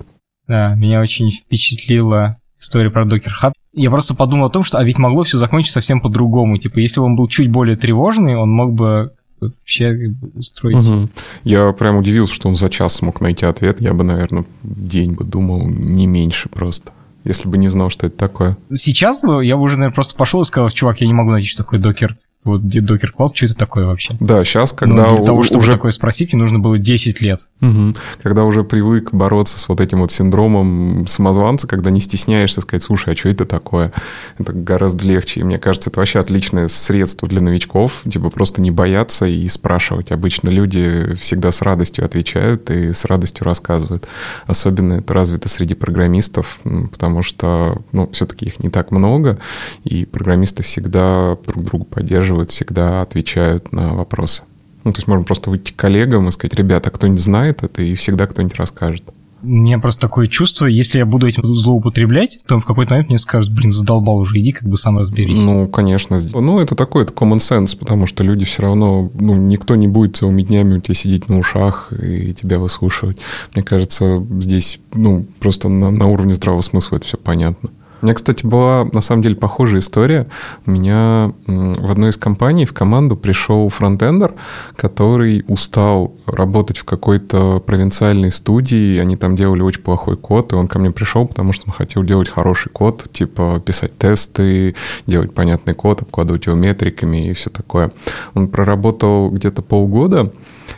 [0.46, 3.52] Да, меня очень впечатлила история про Docker Hub.
[3.72, 6.58] Я просто подумал о том, что а ведь могло все закончиться совсем по-другому.
[6.58, 9.12] Типа, если бы он был чуть более тревожный, он мог бы
[9.48, 10.76] вообще строить.
[10.76, 11.08] Угу.
[11.44, 13.80] Я прям удивился, что он за час смог найти ответ.
[13.80, 16.92] Я бы, наверное, день бы думал, не меньше просто
[17.24, 18.56] если бы не знал, что это такое.
[18.72, 21.46] Сейчас бы я бы уже, наверное, просто пошел и сказал, чувак, я не могу найти,
[21.46, 22.18] что такое докер.
[22.44, 24.16] Вот Docker Cloud, что это такое вообще?
[24.20, 25.06] Да, сейчас, ну, когда...
[25.08, 25.72] Ну, для того, чтобы уже...
[25.72, 27.40] такое спросить, мне нужно было 10 лет.
[27.62, 27.94] Угу.
[28.22, 33.14] Когда уже привык бороться с вот этим вот синдромом самозванца, когда не стесняешься сказать, слушай,
[33.14, 33.92] а что это такое?
[34.38, 35.40] Это гораздо легче.
[35.40, 38.02] И мне кажется, это вообще отличное средство для новичков.
[38.10, 40.12] Типа просто не бояться и спрашивать.
[40.12, 44.06] Обычно люди всегда с радостью отвечают и с радостью рассказывают.
[44.46, 49.38] Особенно это развито среди программистов, потому что, ну, все-таки их не так много,
[49.84, 54.44] и программисты всегда друг друга поддерживают поддерживают, всегда отвечают на вопросы.
[54.84, 57.94] Ну, то есть можно просто выйти к коллегам и сказать, ребята, кто-нибудь знает это, и
[57.94, 59.04] всегда кто-нибудь расскажет.
[59.42, 63.18] У меня просто такое чувство, если я буду этим злоупотреблять, то в какой-то момент мне
[63.18, 65.42] скажут, блин, задолбал уже, иди как бы сам разберись.
[65.42, 66.18] Ну, конечно.
[66.32, 70.16] Ну, это такой это common sense, потому что люди все равно, ну, никто не будет
[70.16, 73.18] целыми днями у тебя сидеть на ушах и тебя выслушивать.
[73.54, 77.68] Мне кажется, здесь, ну, просто на, на уровне здравого смысла это все понятно.
[78.04, 80.26] У меня, кстати, была на самом деле похожая история.
[80.66, 84.34] У меня в одной из компаний в команду пришел фронтендер,
[84.76, 88.98] который устал работать в какой-то провинциальной студии.
[88.98, 92.02] Они там делали очень плохой код, и он ко мне пришел, потому что он хотел
[92.02, 94.74] делать хороший код, типа писать тесты,
[95.06, 97.90] делать понятный код, обкладывать его метриками и все такое.
[98.34, 100.30] Он проработал где-то полгода,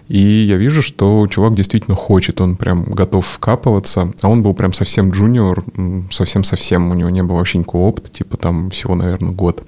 [0.09, 4.72] и я вижу, что чувак действительно хочет, он прям готов вкапываться, а он был прям
[4.72, 5.64] совсем джуниор,
[6.11, 9.64] совсем-совсем, у него не было вообще никакого опыта, типа там всего, наверное, год.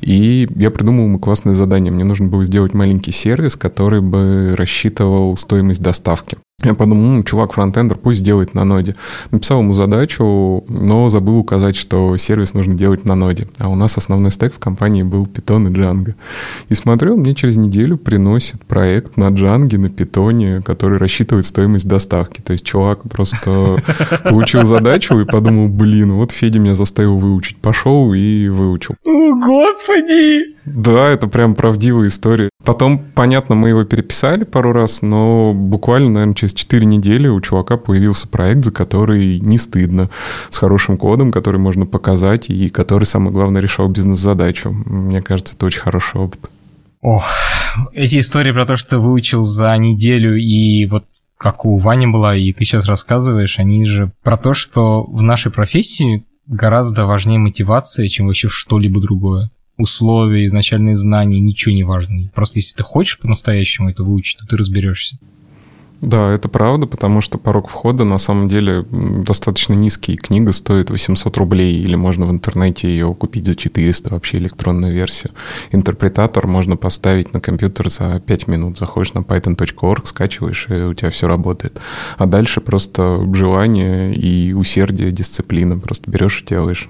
[0.00, 1.92] И я придумал ему классное задание.
[1.92, 6.38] Мне нужно было сделать маленький сервис, который бы рассчитывал стоимость доставки.
[6.62, 8.96] Я подумал, ну, чувак, фронтендер, пусть делает на ноде.
[9.30, 13.48] Написал ему задачу, но забыл указать, что сервис нужно делать на ноде.
[13.58, 16.14] А у нас основной стек в компании был Python и Django.
[16.68, 22.40] И смотрю, мне через неделю приносит проект на Django, на Python, который рассчитывает стоимость доставки.
[22.40, 23.82] То есть чувак просто
[24.24, 27.58] получил задачу и подумал, блин, вот Федя меня заставил выучить.
[27.58, 28.94] Пошел и выучил.
[29.04, 30.54] О, господи!
[30.64, 32.48] Да, это прям правдивая история.
[32.64, 37.76] Потом, понятно, мы его переписали пару раз, но буквально, наверное, через 4 недели у чувака
[37.76, 40.08] появился проект, за который не стыдно,
[40.48, 44.70] с хорошим кодом, который можно показать и который, самое главное, решал бизнес-задачу.
[44.70, 46.50] Мне кажется, это очень хороший опыт.
[47.02, 47.24] Ох,
[47.92, 51.04] эти истории про то, что ты выучил за неделю и вот
[51.36, 55.52] как у Вани была, и ты сейчас рассказываешь, они же про то, что в нашей
[55.52, 59.50] профессии гораздо важнее мотивация, чем вообще что-либо другое.
[59.76, 62.30] Условия, изначальные знания, ничего не важно.
[62.34, 65.18] Просто если ты хочешь по-настоящему это выучить, то ты разберешься.
[66.00, 70.16] Да, это правда, потому что порог входа на самом деле достаточно низкий.
[70.16, 75.32] Книга стоит 800 рублей, или можно в интернете ее купить за 400, вообще электронную версию.
[75.72, 78.76] Интерпретатор можно поставить на компьютер за 5 минут.
[78.76, 81.80] Заходишь на python.org, скачиваешь, и у тебя все работает.
[82.18, 85.78] А дальше просто желание и усердие, дисциплина.
[85.78, 86.88] Просто берешь и делаешь.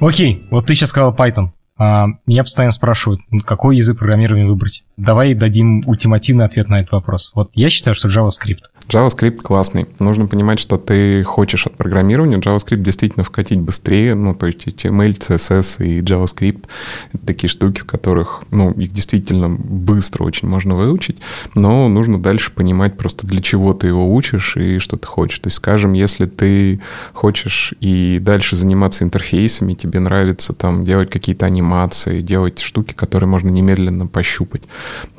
[0.00, 1.50] Окей, вот ты сейчас сказал Python.
[1.76, 4.84] А, меня постоянно спрашивают, какой язык программирования выбрать.
[4.96, 7.32] Давай дадим ультимативный ответ на этот вопрос.
[7.34, 8.70] Вот я считаю, что JavaScript.
[8.88, 9.86] JavaScript классный.
[9.98, 12.38] Нужно понимать, что ты хочешь от программирования.
[12.38, 14.14] JavaScript действительно вкатить быстрее.
[14.14, 16.64] Ну, то есть HTML, CSS и JavaScript—
[17.12, 21.18] это такие штуки, в которых, ну, их действительно быстро очень можно выучить,
[21.54, 25.38] но нужно дальше понимать просто, для чего ты его учишь и что ты хочешь.
[25.40, 26.80] То есть, скажем, если ты
[27.12, 33.50] хочешь и дальше заниматься интерфейсами, тебе нравится там делать какие-то анимации, делать штуки, которые можно
[33.50, 34.62] немедленно пощупать,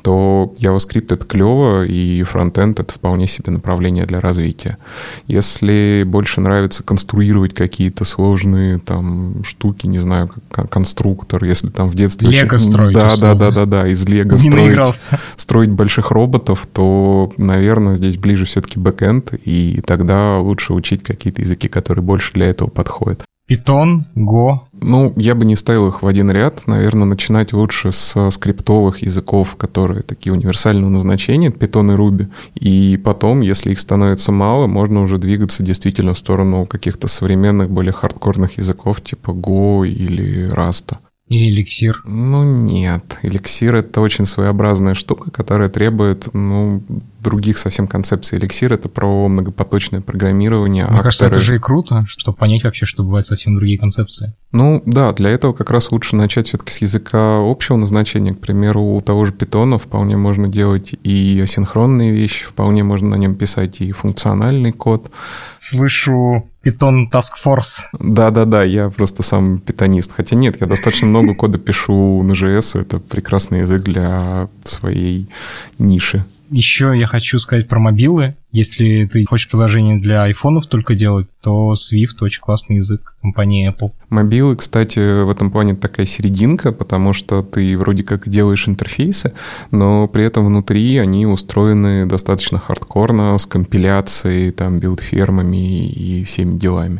[0.02, 4.78] то JavaScript— это клево, и фронтенд— это вполне себе направление для развития.
[5.26, 12.28] Если больше нравится конструировать какие-то сложные там штуки, не знаю, конструктор, если там в детстве...
[12.30, 12.58] Лего очень...
[12.58, 15.18] строить, Да, да, да, да, да, из Лего Не строить, наигрался.
[15.36, 21.68] строить больших роботов, то, наверное, здесь ближе все-таки бэкэнд, и тогда лучше учить какие-то языки,
[21.68, 23.24] которые больше для этого подходят.
[23.50, 24.60] Python, Go.
[24.72, 26.66] Ну, я бы не ставил их в один ряд.
[26.66, 32.28] Наверное, начинать лучше с скриптовых языков, которые такие универсального назначения, Python и Ruby.
[32.54, 37.92] И потом, если их становится мало, можно уже двигаться действительно в сторону каких-то современных, более
[37.92, 40.96] хардкорных языков, типа Go или Rust.
[41.30, 42.02] Или эликсир?
[42.04, 43.20] Ну, нет.
[43.22, 46.82] Эликсир— это очень своеобразная штука, которая требует, ну,
[47.20, 48.36] других совсем концепций.
[48.36, 50.82] Эликсир— это про многопоточное программирование.
[50.86, 51.02] Мне акторы...
[51.04, 54.34] кажется, это же и круто, чтобы понять вообще, что бывают совсем другие концепции.
[54.50, 58.34] Ну, да, для этого как раз лучше начать все-таки с языка общего назначения.
[58.34, 63.14] К примеру, у того же питона вполне можно делать и асинхронные вещи, вполне можно на
[63.14, 65.12] нем писать и функциональный код.
[65.60, 67.80] Слышу Python Task Force.
[67.98, 70.12] Да-да-да, я просто сам питонист.
[70.12, 72.80] Хотя нет, я достаточно много кода пишу на JS.
[72.80, 75.28] Это прекрасный язык для своей
[75.78, 76.24] ниши.
[76.52, 78.34] Еще я хочу сказать про мобилы.
[78.50, 83.92] Если ты хочешь приложение для айфонов только делать, то Swift очень классный язык компании Apple.
[84.08, 89.32] Мобилы, кстати, в этом плане такая серединка, потому что ты вроде как делаешь интерфейсы,
[89.70, 96.96] но при этом внутри они устроены достаточно хардкорно, с компиляцией, там, билд-фермами и всеми делами.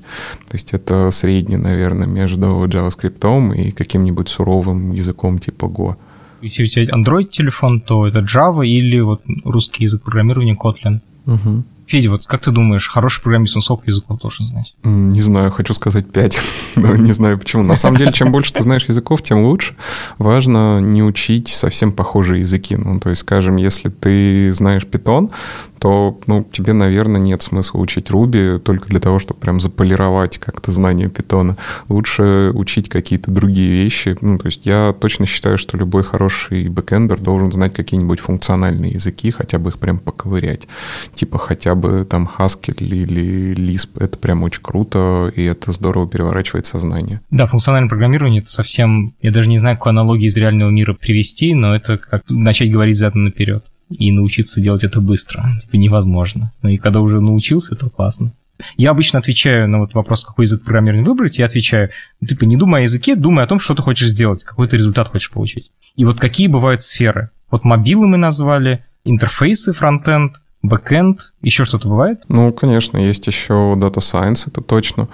[0.47, 5.97] То есть это среднее, наверное, между JavaScript и каким-нибудь суровым языком типа Go.
[6.43, 11.01] Если у тебя Android-телефон, то это Java или вот русский язык программирования Kotlin.
[11.27, 11.65] Угу.
[11.91, 14.77] Федя, вот как ты думаешь, хороший программист, он сколько языков должен знать?
[14.85, 16.41] Не знаю, хочу сказать 5,
[16.77, 17.65] но не знаю почему.
[17.65, 19.75] На самом деле, чем больше ты знаешь языков, тем лучше.
[20.17, 22.77] Важно не учить совсем похожие языки.
[22.77, 25.31] Ну, то есть, скажем, если ты знаешь Python,
[25.81, 30.71] то, ну, тебе, наверное, нет смысла учить Ruby только для того, чтобы прям заполировать как-то
[30.71, 31.57] знания питона.
[31.89, 34.15] Лучше учить какие-то другие вещи.
[34.21, 39.31] Ну, то есть я точно считаю, что любой хороший бэкэндер должен знать какие-нибудь функциональные языки,
[39.31, 40.69] хотя бы их прям поковырять.
[41.15, 44.03] Типа хотя бы там Haskell или Lisp.
[44.03, 47.23] Это прям очень круто, и это здорово переворачивает сознание.
[47.31, 49.15] Да, функциональное программирование— это совсем...
[49.23, 52.99] Я даже не знаю, какую аналогию из реального мира привести, но это как начать говорить
[52.99, 55.51] задом наперед и научиться делать это быстро.
[55.61, 56.53] Типа невозможно.
[56.63, 58.33] Но и когда уже научился, то классно.
[58.77, 62.57] Я обычно отвечаю на вот вопрос, какой язык программирования выбрать, я отвечаю, ну, типа, не
[62.57, 65.71] думай о языке, думай о том, что ты хочешь сделать, какой ты результат хочешь получить.
[65.97, 67.31] И вот какие бывают сферы.
[67.51, 72.23] Вот мобилы мы назвали, интерфейсы, фронтенд, бэкенд, еще что-то бывает?
[72.29, 75.09] Ну, конечно, есть еще Data Science, это точно.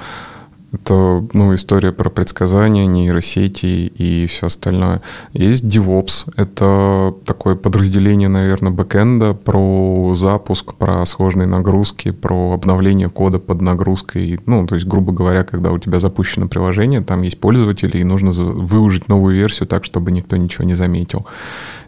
[0.73, 5.01] Это ну, история про предсказания, нейросети и все остальное.
[5.33, 6.33] Есть DevOps.
[6.37, 7.15] Это
[7.47, 14.41] такое подразделение, наверное, бэкэнда про запуск, про сложные нагрузки, про обновление кода под нагрузкой.
[14.47, 18.33] Ну, то есть, грубо говоря, когда у тебя запущено приложение, там есть пользователи, и нужно
[18.33, 21.25] выложить новую версию так, чтобы никто ничего не заметил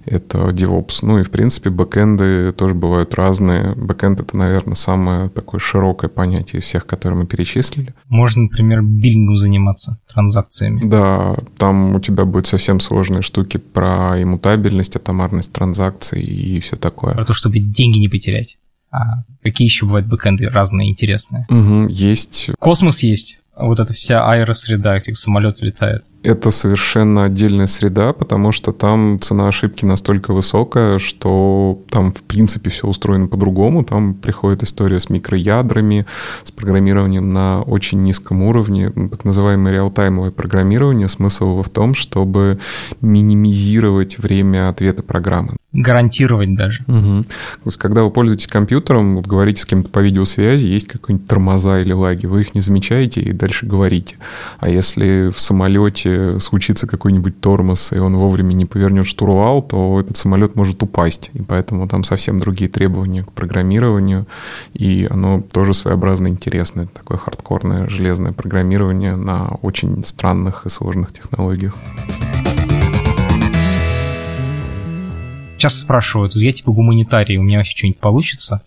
[0.08, 1.00] это DevOps.
[1.02, 3.74] Ну и, в принципе, бэкэнды тоже бывают разные.
[3.74, 7.94] Бэкэнд— это, наверное, самое такое широкое понятие из всех, которые мы перечислили.
[8.08, 10.80] Можно, например, биллингом заниматься, транзакциями.
[10.84, 17.14] Да, там у тебя будут совсем сложные штуки про иммутабельность, атомарность транзакций и все такое.
[17.14, 18.58] Про то, чтобы деньги не потерять.
[18.90, 21.46] А какие еще бывают бэкэнды разные, интересные?
[21.50, 22.50] Угу, есть.
[22.58, 23.40] Космос есть.
[23.56, 29.48] Вот эта вся аэросреда, эти самолеты летают это совершенно отдельная среда, потому что там цена
[29.48, 33.84] ошибки настолько высокая, что там, в принципе, все устроено по-другому.
[33.84, 36.06] Там приходит история с микроядрами,
[36.42, 41.08] с программированием на очень низком уровне, так называемое реалтаймовое программирование.
[41.08, 42.58] Смысл его в том, чтобы
[43.00, 45.56] минимизировать время ответа программы.
[45.72, 46.82] Гарантировать даже.
[46.88, 47.24] Угу.
[47.24, 51.80] То есть, когда вы пользуетесь компьютером, вот говорите с кем-то по видеосвязи, есть какие-нибудь тормоза
[51.80, 54.16] или лаги, вы их не замечаете и дальше говорите.
[54.58, 56.07] А если в самолете
[56.38, 61.30] случится какой-нибудь тормоз, и он вовремя не повернет штурвал, то этот самолет может упасть.
[61.34, 64.26] И поэтому там совсем другие требования к программированию,
[64.74, 66.86] и оно тоже своеобразно интересное.
[66.86, 71.76] Такое хардкорное железное программирование на очень странных и сложных технологиях.
[75.56, 78.62] Сейчас спрашивают, я типа гуманитарий, у меня вообще что-нибудь получится?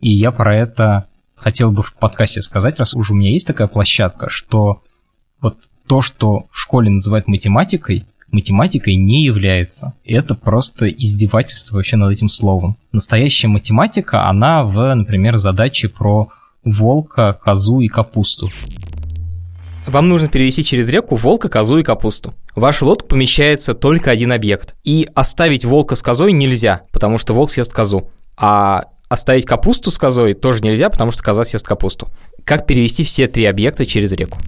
[0.00, 3.68] И я про это хотел бы в подкасте сказать, раз уже у меня есть такая
[3.68, 4.82] площадка, что
[5.40, 9.92] вот то, что в школе называют математикой, математикой не является.
[10.04, 12.76] Это просто издевательство вообще над этим словом.
[12.90, 16.28] Настоящая математика, она в, например, задаче про
[16.64, 18.50] волка, козу и капусту.
[19.86, 22.34] Вам нужно перевести через реку волка, козу и капусту.
[22.54, 24.76] В вашу лодку помещается только один объект.
[24.84, 28.08] И оставить волка с козой нельзя, потому что волк съест козу.
[28.36, 32.08] А оставить капусту с козой тоже нельзя, потому что коза съест капусту.
[32.44, 34.38] Как перевести все три объекта через реку?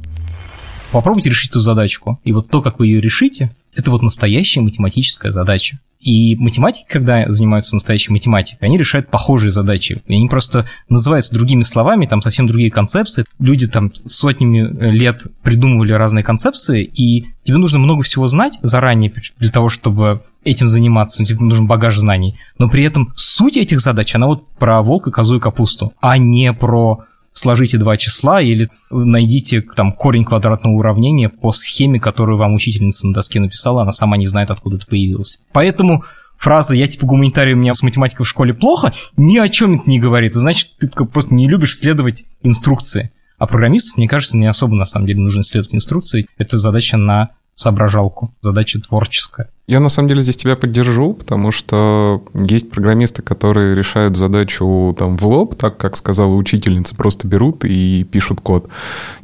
[0.94, 2.20] Попробуйте решить эту задачку.
[2.22, 5.80] И вот то, как вы ее решите, это вот настоящая математическая задача.
[6.00, 10.00] И математики, когда занимаются настоящей математикой, они решают похожие задачи.
[10.06, 13.24] И они просто называются другими словами, там совсем другие концепции.
[13.40, 19.50] Люди там сотнями лет придумывали разные концепции, и тебе нужно много всего знать заранее для
[19.50, 22.38] того, чтобы этим заниматься, тебе нужен багаж знаний.
[22.56, 26.52] Но при этом суть этих задач, она вот про волка, козу и капусту, а не
[26.52, 33.06] про сложите два числа или найдите там корень квадратного уравнения по схеме, которую вам учительница
[33.06, 35.40] на доске написала, она сама не знает, откуда это появилось.
[35.52, 36.04] Поэтому
[36.38, 39.90] фраза «я типа гуманитарий, у меня с математикой в школе плохо» ни о чем это
[39.90, 40.34] не говорит.
[40.34, 43.10] Значит, ты просто не любишь следовать инструкции.
[43.36, 46.26] А программистов, мне кажется, не особо на самом деле нужно следовать инструкции.
[46.38, 49.50] Это задача на соображалку, задача творческая.
[49.66, 55.16] Я на самом деле здесь тебя поддержу, потому что есть программисты, которые решают задачу там
[55.16, 58.68] в лоб, так как сказала учительница, просто берут и пишут код.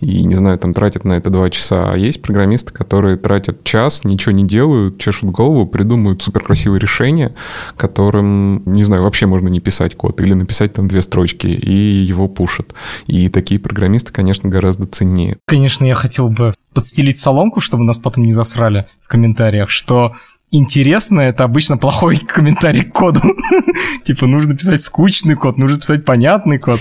[0.00, 1.92] И, не знаю, там тратят на это два часа.
[1.92, 7.34] А есть программисты, которые тратят час, ничего не делают, чешут голову, придумывают суперкрасивое решение,
[7.76, 12.28] которым, не знаю, вообще можно не писать код или написать там две строчки, и его
[12.28, 12.74] пушат.
[13.06, 15.36] И такие программисты, конечно, гораздо ценнее.
[15.46, 20.14] Конечно, я хотел бы подстелить соломку, чтобы нас потом не засрали в комментариях, что
[20.50, 23.20] интересно, это обычно плохой комментарий к коду.
[24.04, 26.80] Типа, нужно писать скучный код, нужно писать понятный код.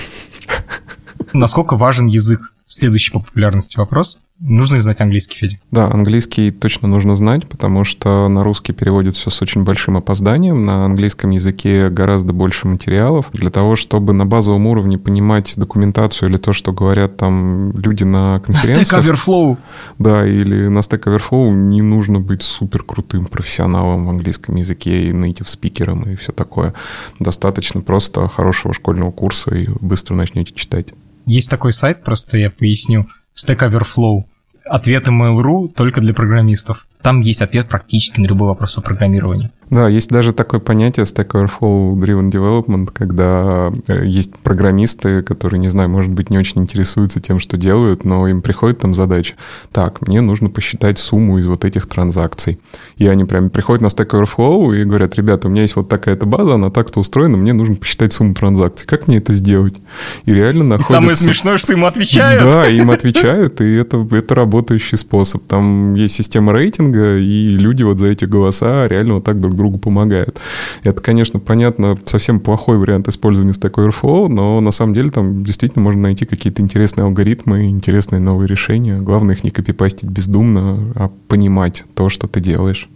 [1.34, 2.54] Насколько важен язык?
[2.72, 4.22] Следующий по популярности вопрос.
[4.40, 5.58] Нужно ли знать английский, Федя?
[5.72, 10.66] Да, английский точно нужно знать, потому что на русский переводят все с очень большим опозданием.
[10.66, 13.32] На английском языке гораздо больше материалов.
[13.34, 18.40] Для того, чтобы на базовом уровне понимать документацию или то, что говорят там люди на
[18.40, 18.92] конференциях...
[18.92, 19.58] На Stack Overflow.
[19.98, 25.12] Да, или на Stack Overflow не нужно быть супер крутым профессионалом в английском языке и
[25.12, 26.76] native спикером и все такое.
[27.18, 30.94] Достаточно просто хорошего школьного курса и быстро начнете читать.
[31.30, 34.24] Есть такой сайт, просто я поясню, Stack Overflow.
[34.66, 36.88] Ответы Mail.ru только для программистов.
[37.02, 39.52] Там есть ответ практически на любой вопрос по программированию.
[39.70, 45.68] Да, есть даже такое понятие Stack Overflow Driven Development, когда э, есть программисты, которые, не
[45.68, 49.36] знаю, может быть, не очень интересуются тем, что делают, но им приходит там задача,
[49.72, 52.60] так, мне нужно посчитать сумму из вот этих транзакций.
[52.98, 56.26] И они прям приходят на Stack Overflow и говорят, ребята, у меня есть вот такая-то
[56.26, 58.88] база, она так-то устроена, мне нужно посчитать сумму транзакций.
[58.88, 59.80] Как мне это сделать?
[60.26, 60.94] И реально находится...
[60.94, 62.42] И самое смешное, что им отвечают.
[62.42, 65.44] Да, им отвечают, и это, это работающий способ.
[65.44, 69.78] Там есть система рейтинга, и люди вот за эти голоса реально вот так друг другу
[69.78, 70.40] помогают.
[70.84, 75.84] Это, конечно, понятно, совсем плохой вариант использования Stack Overflow, но на самом деле там действительно
[75.84, 79.00] можно найти какие-то интересные алгоритмы, интересные новые решения.
[79.00, 82.90] Главное их не копипастить бездумно, а понимать то, что ты делаешь.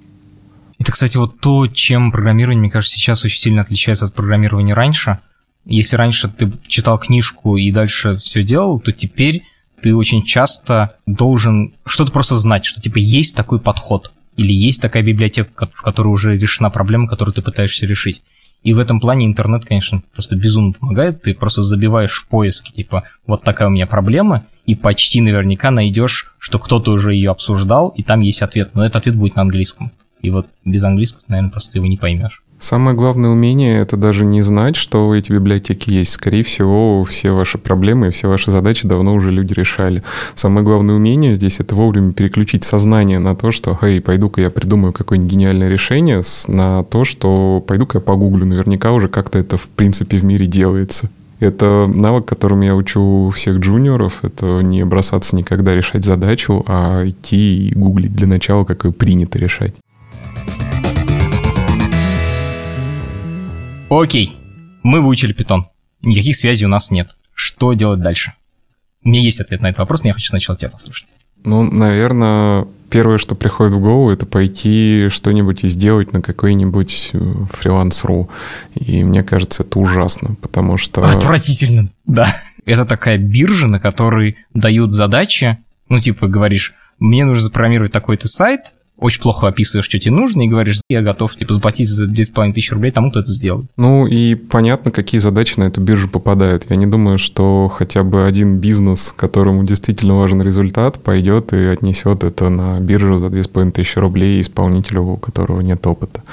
[0.79, 5.19] Это, кстати, вот то, чем программирование, мне кажется, сейчас очень сильно отличается от программирования раньше.
[5.65, 9.43] Если раньше ты читал книжку и дальше все делал, то теперь
[9.83, 15.03] ты очень часто должен что-то просто знать, что типа есть такой подход или есть такая
[15.03, 18.23] библиотека, в которой уже решена проблема, которую ты пытаешься решить.
[18.63, 21.21] И в этом плане интернет, конечно, просто безумно помогает.
[21.21, 26.33] Ты просто забиваешь в поиске, типа, вот такая у меня проблема, и почти наверняка найдешь,
[26.39, 28.71] что кто-то уже ее обсуждал, и там есть ответ.
[28.73, 29.91] Но этот ответ будет на английском.
[30.21, 32.41] И вот без английского, наверное, просто его не поймешь.
[32.63, 36.13] Самое главное умение– это даже не знать, что эти библиотеки есть.
[36.13, 40.01] Скорее всего, все ваши проблемы и все ваши задачи давно уже люди решали.
[40.33, 44.93] Самое главное умение здесь– это вовремя переключить сознание на то, что «Эй, пойду-ка я придумаю
[44.93, 48.45] какое-нибудь гениальное решение», на то, что «пойду-ка я погуглю».
[48.45, 51.09] Наверняка уже как-то это, в принципе, в мире делается.
[51.41, 54.23] Это навык, которым я учу всех джуниоров.
[54.23, 59.37] Это не бросаться никогда решать задачу, а идти и гуглить для начала, как ее принято
[59.37, 59.73] решать.
[64.01, 64.35] Окей,
[64.81, 65.67] мы выучили питон.
[66.01, 67.15] Никаких связей у нас нет.
[67.35, 68.33] Что делать дальше?
[69.03, 71.13] У меня есть ответ на этот вопрос, но я хочу сначала тебя послушать.
[71.45, 77.19] Ну, наверное, первое, что приходит в голову, это пойти что-нибудь и сделать на какой-нибудь э,
[77.51, 78.29] фриланс.ру.
[78.75, 81.05] И мне кажется, это ужасно, потому что...
[81.05, 82.41] Отвратительно, да.
[82.65, 85.59] Это такая биржа, на которой дают задачи.
[85.89, 90.47] Ну, типа, говоришь, мне нужно запрограммировать такой-то сайт, очень плохо описываешь, что тебе нужно, и
[90.47, 93.69] говоришь, я готов, типа, заплатить за 10,5 тысяч рублей тому, кто это сделает.
[93.75, 96.69] Ну, и понятно, какие задачи на эту биржу попадают.
[96.69, 102.23] Я не думаю, что хотя бы один бизнес, которому действительно важен результат, пойдет и отнесет
[102.23, 106.23] это на биржу за 2,5 тысячи рублей исполнителю, у которого нет опыта.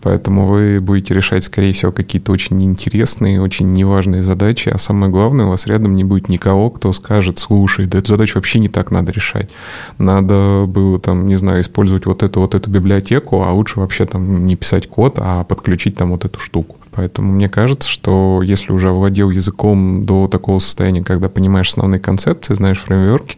[0.00, 5.46] Поэтому вы будете решать, скорее всего, какие-то очень неинтересные, очень неважные задачи, а самое главное,
[5.46, 8.90] у вас рядом не будет никого, кто скажет, слушай, да эту задачу вообще не так
[8.90, 9.50] надо решать.
[9.98, 14.46] Надо было там, не знаю, использовать вот эту вот эту библиотеку, а лучше вообще там
[14.46, 16.76] не писать код, а подключить там вот эту штуку.
[16.96, 22.54] Поэтому мне кажется, что если уже овладел языком до такого состояния, когда понимаешь основные концепции,
[22.54, 23.36] знаешь фреймворки,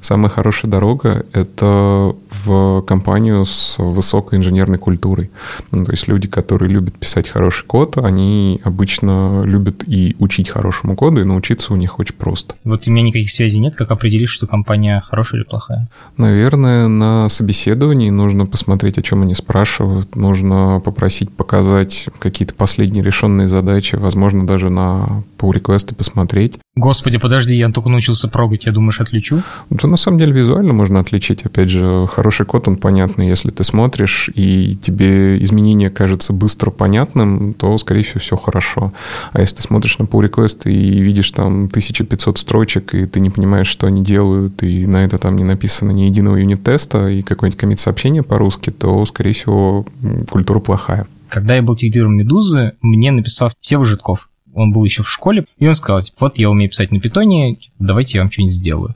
[0.00, 5.30] самая хорошая дорога— это в компанию с высокой инженерной культурой.
[5.70, 10.94] Ну, то есть люди, которые любят писать хороший код, они обычно любят и учить хорошему
[10.94, 12.54] коду, и научиться у них очень просто.
[12.64, 15.88] Вот у меня никаких связей нет, как определишь, что компания хорошая или плохая?
[16.16, 23.48] Наверное, на собеседовании нужно посмотреть, о чем они спрашивают, нужно попросить показать какие-то последние нерешенные
[23.48, 26.58] задачи, возможно, даже на pull реквесты посмотреть.
[26.76, 29.42] Господи, подожди, я только научился прогать, я думаешь, отличу?
[29.70, 31.44] Да, на самом деле, визуально можно отличить.
[31.44, 33.28] Опять же, хороший код, он понятный.
[33.28, 38.92] Если ты смотришь, и тебе изменение кажется быстро понятным, то, скорее всего, все хорошо.
[39.32, 43.30] А если ты смотришь на pull request и видишь там 1500 строчек, и ты не
[43.30, 47.60] понимаешь, что они делают, и на это там не написано ни единого юнит-теста, и какое-нибудь
[47.60, 49.86] комит-сообщение по-русски, то, скорее всего,
[50.30, 51.06] культура плохая.
[51.32, 54.28] Когда я был техдиром «Медузы», мне написал Сева Житков.
[54.52, 57.56] Он был еще в школе, и он сказал, типа, вот я умею писать на питоне,
[57.78, 58.94] давайте я вам что-нибудь сделаю.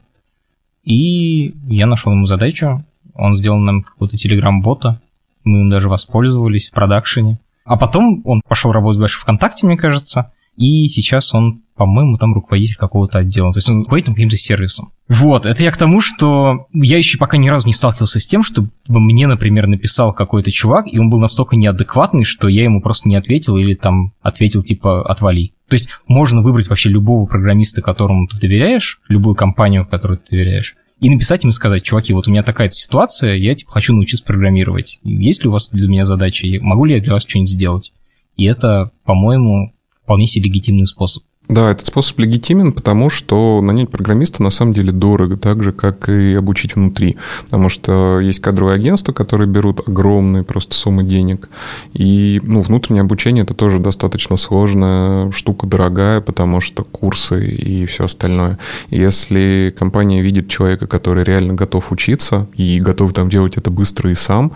[0.84, 2.84] И я нашел ему задачу,
[3.14, 5.00] он сделал нам какого-то телеграм-бота,
[5.44, 7.40] мы им даже воспользовались в продакшене.
[7.64, 12.76] А потом он пошел работать дальше ВКонтакте, мне кажется, и сейчас он, по-моему, там руководитель
[12.76, 13.50] какого-то отдела.
[13.50, 14.92] То есть он руководит каким-то сервисом.
[15.08, 18.42] Вот, это я к тому, что я еще пока ни разу не сталкивался с тем,
[18.42, 23.08] чтобы мне, например, написал какой-то чувак, и он был настолько неадекватный, что я ему просто
[23.08, 25.52] не ответил или там ответил типа «отвали».
[25.68, 30.74] То есть можно выбрать вообще любого программиста, которому ты доверяешь, любую компанию, которой ты доверяешь,
[31.00, 34.24] И написать им и сказать, чуваки, вот у меня такая ситуация, я типа хочу научиться
[34.24, 34.98] программировать.
[35.04, 36.46] Есть ли у вас для меня задача?
[36.60, 37.92] Могу ли я для вас что-нибудь сделать?
[38.36, 41.24] И это, по-моему, вполне себе легитимный способ.
[41.48, 46.08] Да, этот способ легитимен, потому что нанять программиста на самом деле дорого, так же, как
[46.08, 47.16] и обучить внутри.
[47.44, 51.48] Потому что есть кадровые агентства, которые берут огромные просто суммы денег.
[51.92, 58.04] И ну, внутреннее обучение– это тоже достаточно сложная штука, дорогая, потому что курсы и все
[58.04, 58.58] остальное.
[58.90, 64.14] Если компания видит человека, который реально готов учиться и готов там делать это быстро и
[64.14, 64.50] сам,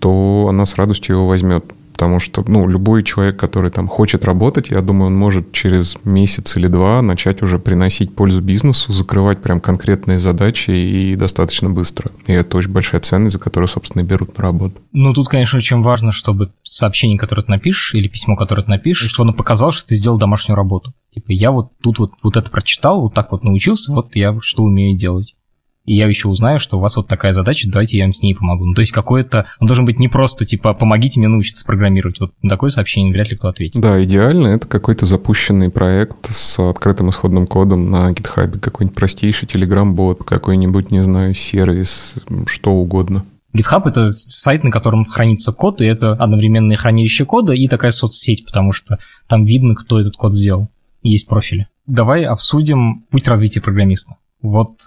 [0.00, 1.64] то она с радостью его возьмет
[1.96, 6.54] потому что, ну, любой человек, который там хочет работать, я думаю, он может через месяц
[6.58, 12.10] или два начать уже приносить пользу бизнесу, закрывать прям конкретные задачи и достаточно быстро.
[12.26, 14.74] И это очень большая ценность, за которую, собственно, и берут на работу.
[14.92, 19.10] Ну, тут, конечно, очень важно, чтобы сообщение, которое ты напишешь, или письмо, которое ты напишешь,
[19.10, 20.92] чтобы оно показало, что ты сделал домашнюю работу.
[21.14, 24.64] Типа, я вот тут вот, вот это прочитал, вот так вот научился, вот я что
[24.64, 25.34] умею делать
[25.86, 28.34] и я еще узнаю, что у вас вот такая задача, давайте я вам с ней
[28.34, 28.66] помогу.
[28.66, 29.46] Ну, то есть какое-то...
[29.60, 32.18] Он должен быть не просто, типа, помогите мне научиться программировать.
[32.20, 33.80] Вот на такое сообщение вряд ли кто ответит.
[33.80, 40.24] Да, идеально это какой-то запущенный проект с открытым исходным кодом на GitHub, какой-нибудь простейший Telegram-бот,
[40.24, 42.16] какой-нибудь, не знаю, сервис,
[42.46, 43.24] что угодно.
[43.56, 48.44] GitHub— это сайт, на котором хранится код, и это одновременное хранилище кода и такая соцсеть,
[48.44, 50.68] потому что там видно, кто этот код сделал.
[51.02, 51.68] есть профили.
[51.86, 54.16] Давай обсудим путь развития программиста.
[54.42, 54.80] Вот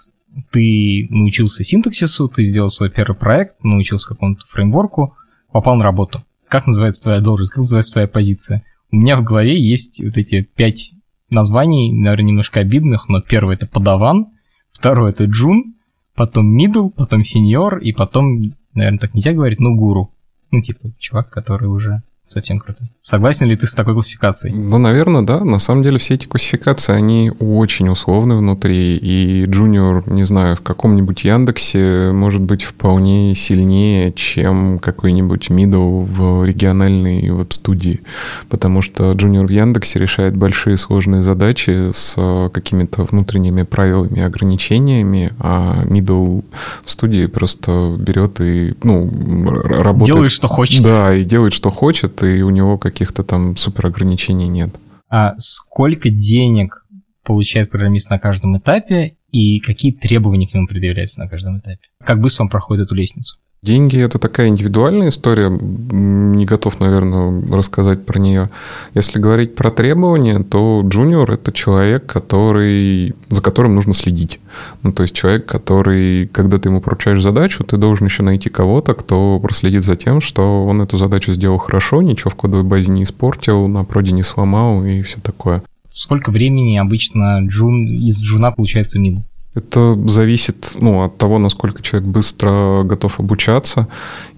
[0.50, 5.16] ты научился синтаксису, ты сделал свой первый проект, научился какому-то фреймворку,
[5.52, 6.24] попал на работу.
[6.48, 8.62] Как называется твоя должность, как называется твоя позиция?
[8.90, 10.92] У меня в голове есть вот эти пять
[11.30, 14.28] названий, наверное, немножко обидных, но первый это подаван,
[14.70, 15.74] второй это джун,
[16.14, 20.10] потом мидл, потом сеньор, и потом, наверное, так нельзя говорить, ну, гуру.
[20.50, 22.88] Ну, типа, чувак, который уже совсем крутой.
[23.00, 24.54] Согласен ли ты с такой классификацией?
[24.54, 25.44] Ну, наверное, да.
[25.44, 28.96] На самом деле все эти классификации, они очень условны внутри.
[28.96, 36.44] И джуниор, не знаю, в каком-нибудь Яндексе может быть вполне сильнее, чем какой-нибудь мидл в
[36.44, 38.00] региональной веб-студии.
[38.48, 45.32] Потому что джуниор в Яндексе решает большие сложные задачи с какими-то внутренними правилами и ограничениями,
[45.40, 46.42] а мидл
[46.84, 49.10] в студии просто берет и, ну,
[49.50, 50.06] работает...
[50.06, 50.82] Делает, что хочет.
[50.84, 54.70] Да, и делает, что хочет, и у него каких-то там супер ограничений нет.
[55.08, 56.84] А сколько денег
[57.24, 61.88] получает программист на каждом этапе и какие требования к нему предъявляются на каждом этапе?
[62.04, 63.38] Как быстро он проходит эту лестницу?
[63.62, 65.50] Деньги– это такая индивидуальная история.
[65.50, 68.48] Не готов, наверное, рассказать про нее.
[68.94, 74.40] Если говорить про требования, то джуниор– это человек, который, за которым нужно следить.
[74.82, 78.94] Ну, то есть человек, который, когда ты ему поручаешь задачу, ты должен еще найти кого-то,
[78.94, 83.02] кто проследит за тем, что он эту задачу сделал хорошо, ничего в кодовой базе не
[83.02, 85.62] испортил, на проде не сломал и все такое.
[85.90, 89.20] Сколько времени обычно джун, из джуна получается мидл?
[89.54, 93.88] Это зависит ну, от того, насколько человек быстро готов обучаться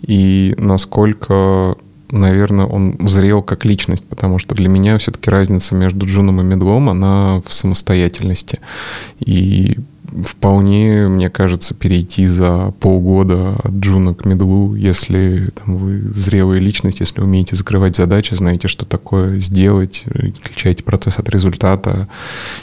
[0.01, 1.77] и насколько,
[2.11, 6.89] наверное, он зрел как личность, потому что для меня все-таки разница между джуном и мидлом,
[6.89, 8.61] она в самостоятельности.
[9.21, 9.77] И
[10.25, 17.01] вполне, мне кажется, перейти за полгода от джуна к медлу, если там, вы зрелая личность,
[17.01, 22.09] если умеете закрывать задачи, знаете, что такое сделать, отличаете процесс от результата,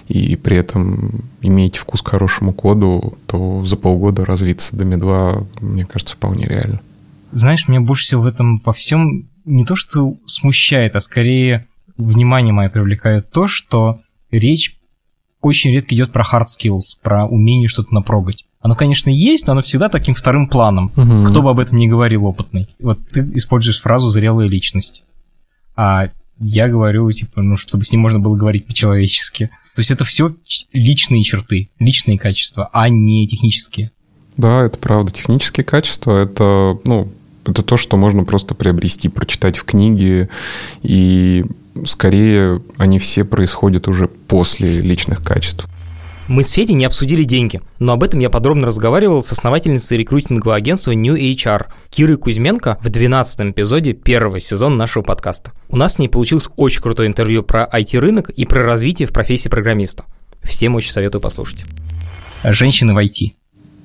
[0.07, 5.85] и при этом имеете вкус к хорошему коду, то за полгода развиться до медла, мне
[5.85, 6.81] кажется, вполне реально.
[7.31, 12.53] Знаешь, меня больше всего в этом во всем не то, что смущает, а скорее внимание
[12.53, 14.78] мое привлекает то, что речь
[15.41, 18.45] очень редко идет про hard skills, про умение что-то напрогать.
[18.61, 20.91] Оно, конечно, есть, но оно всегда таким вторым планом.
[20.97, 21.25] Угу.
[21.29, 22.67] Кто бы об этом не говорил опытный.
[22.79, 25.03] Вот ты используешь фразу «зрелая личность».
[25.75, 26.09] А
[26.39, 29.49] я говорю, типа, ну, чтобы с ним можно было говорить по-человечески.
[29.75, 30.35] То есть это все
[30.73, 33.91] личные черты, личные качества, а не технические.
[34.35, 35.11] Да, это правда.
[35.11, 37.09] Технические качества— это, ну,
[37.45, 40.29] это то, что можно просто приобрести, прочитать в книге
[40.81, 41.45] и
[41.85, 45.67] скорее они все происходят уже после личных качеств.
[46.29, 50.55] Мы с Федей не обсудили деньги, но об этом я подробно разговаривал с основательницей рекрутингового
[50.55, 55.53] агентства New HR Кирой Кузьменко в 12 эпизоде первого сезона нашего подкаста.
[55.69, 59.49] У нас с ней получилось очень крутое интервью про IT-рынок и про развитие в профессии
[59.49, 60.03] программиста.
[60.43, 61.65] Всем очень советую послушать.
[62.43, 63.31] Женщины в IT.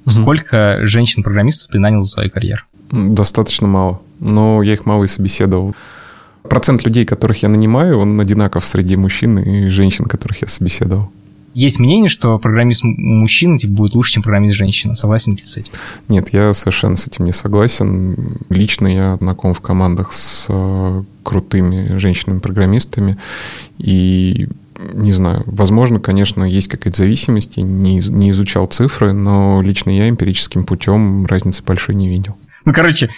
[0.04, 2.62] Сколько женщин-программистов ты нанял за свою карьеру?
[2.90, 5.74] Достаточно мало, но я их мало и собеседовал.
[6.48, 11.10] Процент людей, которых я нанимаю, он одинаков среди мужчин и женщин, которых я собеседовал.
[11.54, 14.96] Есть мнение, что программист мужчина типа, будет лучше, чем программист женщина.
[14.96, 15.72] Согласен ли ты с этим?
[16.08, 18.16] Нет, я совершенно с этим не согласен.
[18.50, 23.18] Лично я знаком в командах с э, крутыми женщинами-программистами.
[23.78, 24.48] И
[24.92, 30.08] не знаю, возможно, конечно, есть какая-то зависимость, я не, не изучал цифры, но лично я
[30.08, 32.36] эмпирическим путем разницы большой не видел.
[32.64, 33.10] Ну, короче,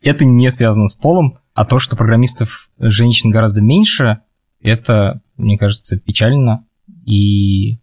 [0.00, 4.18] это не связано с полом, а то, что программистов женщин гораздо меньше,
[4.60, 6.64] это, мне кажется, печально.
[7.06, 7.78] И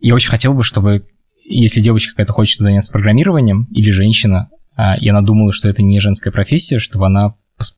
[0.00, 1.06] я очень хотел бы, чтобы,
[1.44, 6.00] если девочка какая-то хочет заняться программированием, или женщина, а, и она думала, что это не
[6.00, 7.34] женская профессия, чтобы она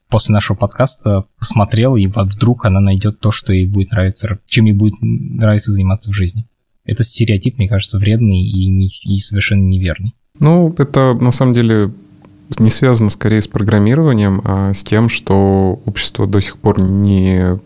[0.08, 4.72] после нашего подкаста посмотрела, и вдруг она найдет то, что ей будет нравиться, чем ей
[4.72, 6.46] будет нравиться заниматься в жизни.
[6.84, 10.14] Это стереотип, мне кажется, вредный и, не, и совершенно неверный.
[10.40, 11.92] Ну, это на самом деле
[12.58, 17.58] не связано скорее с программированием, а с тем, что общество до сих пор не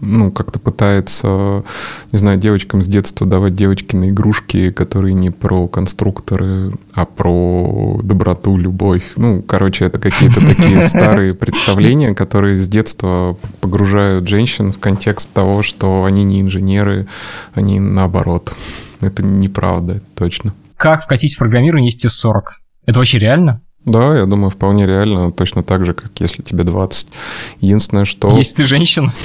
[0.00, 1.64] ну, как-то пытается,
[2.12, 8.56] не знаю, девочкам с детства давать девочкины игрушки, которые не про конструкторы, а про доброту,
[8.56, 9.12] любовь.
[9.16, 15.62] Ну, короче, это какие-то такие старые представления, которые с детства погружают женщин в контекст того,
[15.62, 17.06] что они не инженеры,
[17.54, 18.54] они наоборот.
[19.00, 20.54] Это неправда, точно.
[20.76, 22.42] Как вкатить в программирование есть С40?
[22.86, 23.60] Это вообще реально?
[23.84, 27.08] Да, я думаю, вполне реально, точно так же, как если тебе 20.
[27.60, 28.36] Единственное, что...
[28.36, 29.12] Если ты женщина.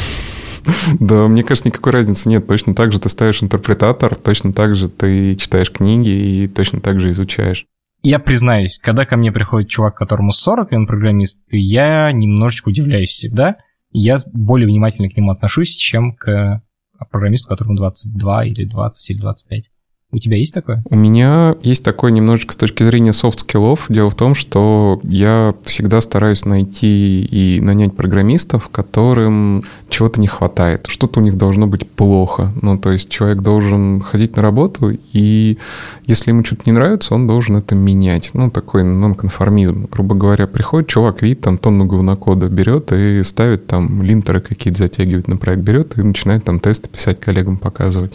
[1.00, 2.46] Да, мне кажется, никакой разницы нет.
[2.46, 7.00] Точно так же ты ставишь интерпретатор, точно так же ты читаешь книги и точно так
[7.00, 7.66] же изучаешь.
[8.04, 13.10] Я признаюсь, когда ко мне приходит чувак, которому 40, и он программист, я немножечко удивляюсь
[13.10, 13.56] всегда.
[13.92, 16.62] Я более внимательно к нему отношусь, чем к
[17.10, 19.70] программисту, которому 22 или 20 или 25.
[20.12, 20.84] У тебя есть такое?
[20.90, 23.86] У меня есть такое немножечко с точки зрения софт-скиллов.
[23.90, 30.88] Дело в том, что я всегда стараюсь найти и нанять программистов, которым чего-то не хватает.
[30.88, 32.52] Что-то у них должно быть плохо.
[32.60, 35.60] Ну, то есть человек должен ходить на работу, и
[36.08, 38.32] если ему что-то не нравится, он должен это менять.
[38.34, 39.90] Ну, такой нонконформизм.
[39.92, 45.28] Грубо говоря, приходит чувак, видит там тонну говнокода, берет и ставит там линтеры какие-то затягивает
[45.28, 48.14] на проект, берет и начинает там тесты писать коллегам, показывать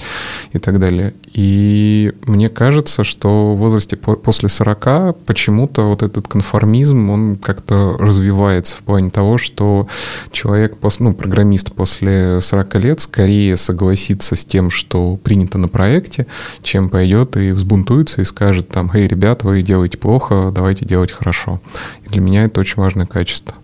[0.52, 1.14] и так далее.
[1.32, 1.83] И
[2.26, 8.80] мне кажется, что в возрасте после 40 почему-то вот этот конформизм, он как-то развивается в
[8.80, 9.88] плане того, что
[10.30, 16.26] человек, ну, программист после 40 лет скорее согласится с тем, что принято на проекте,
[16.62, 21.60] чем пойдет и взбунтуется и скажет там, «Эй, ребята, вы делаете плохо, давайте делать хорошо».
[22.04, 23.54] И для меня это очень важное качество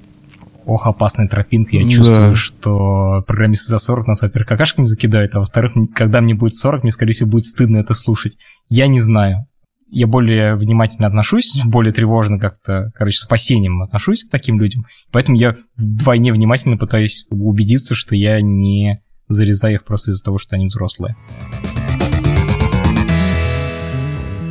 [0.71, 2.37] ох, опасная тропинка, я чувствую, да.
[2.37, 6.93] что программисты за 40 нас, во-первых, какашками закидают, а во-вторых, когда мне будет 40, мне,
[6.93, 8.37] скорее всего, будет стыдно это слушать.
[8.69, 9.47] Я не знаю.
[9.93, 14.87] Я более внимательно отношусь, более тревожно как-то, короче, с опасением отношусь к таким людям.
[15.11, 20.55] Поэтому я вдвойне внимательно пытаюсь убедиться, что я не зарезаю их просто из-за того, что
[20.55, 21.17] они взрослые.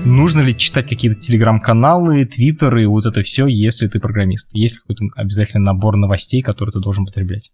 [0.09, 4.49] Нужно ли читать какие-то телеграм-каналы, твиттеры, вот это все, если ты программист?
[4.53, 7.51] Есть ли какой-то обязательно набор новостей, которые ты должен потреблять?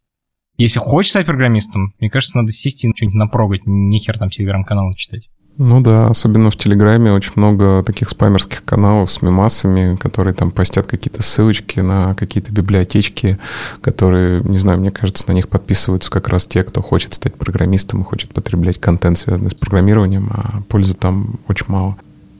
[0.57, 5.29] Если хочешь стать программистом, мне кажется, надо сесть и что-нибудь напрогать, нехер там телеграм-каналы читать.
[5.57, 10.87] Ну да, особенно в Телеграме очень много таких спамерских каналов с мемасами, которые там постят
[10.87, 13.37] какие-то ссылочки на какие-то библиотечки,
[13.81, 18.01] которые, не знаю, мне кажется, на них подписываются как раз те, кто хочет стать программистом
[18.01, 21.97] и хочет потреблять контент, связанный с программированием, а пользы там очень мало.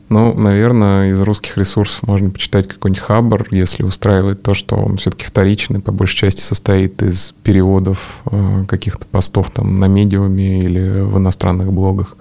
[0.08, 5.26] Ну, наверное, из русских ресурсов можно почитать какой-нибудь Хабр, если устраивает то, что он все-таки
[5.26, 11.18] вторичный, по большей части состоит из переводов э, каких-то постов там на медиуме или в
[11.18, 12.18] иностранных блогах.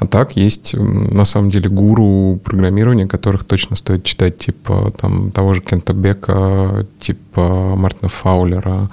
[0.00, 5.54] А так есть, на самом деле, гуру программирования, которых точно стоит читать, типа там того
[5.54, 8.90] же Кента Бека, типа Мартина Фаулера,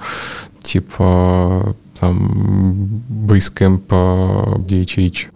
[0.62, 5.26] типа там Basecamp DHH.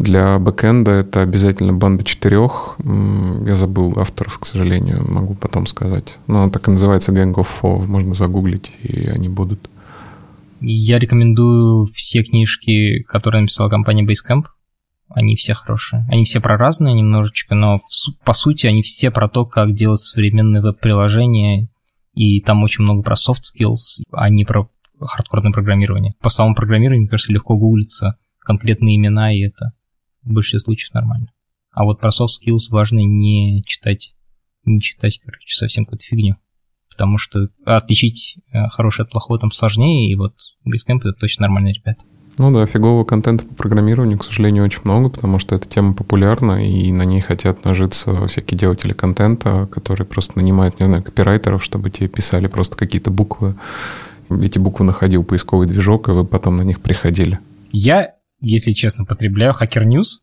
[0.00, 2.78] Для бэкэнда это обязательно банда четырех.
[2.82, 6.16] Я забыл авторов, к сожалению, могу потом сказать.
[6.26, 7.86] Но она так и называется Gang of Four.
[7.86, 9.68] Можно загуглить, и они будут.
[10.62, 14.46] Я рекомендую все книжки, которые написала компания Basecamp.
[15.10, 16.06] Они все хорошие.
[16.08, 17.80] Они все про разные немножечко, но
[18.24, 21.68] по сути они все про то, как делать современные веб-приложения.
[22.14, 26.14] И там очень много про soft skills, а не про хардкорное программирование.
[26.22, 29.72] По самому программированию, мне кажется, легко гуглиться конкретные имена, и это
[30.22, 31.32] в большинстве случаев нормально.
[31.72, 34.14] А вот про soft skills важно не читать,
[34.64, 36.36] не читать, короче, совсем какую-то фигню.
[36.90, 40.34] Потому что отличить э, хорошее от плохого там сложнее, и вот
[40.66, 42.04] Basecamp это точно нормальные ребята.
[42.38, 46.66] Ну да, фигового контента по программированию, к сожалению, очень много, потому что эта тема популярна,
[46.66, 51.90] и на ней хотят нажиться всякие делатели контента, которые просто нанимают, не знаю, копирайтеров, чтобы
[51.90, 53.56] те писали просто какие-то буквы.
[54.30, 57.38] Эти буквы находил поисковый движок, и вы потом на них приходили.
[57.72, 59.52] Я если честно, потребляю.
[59.52, 60.22] Hacker News,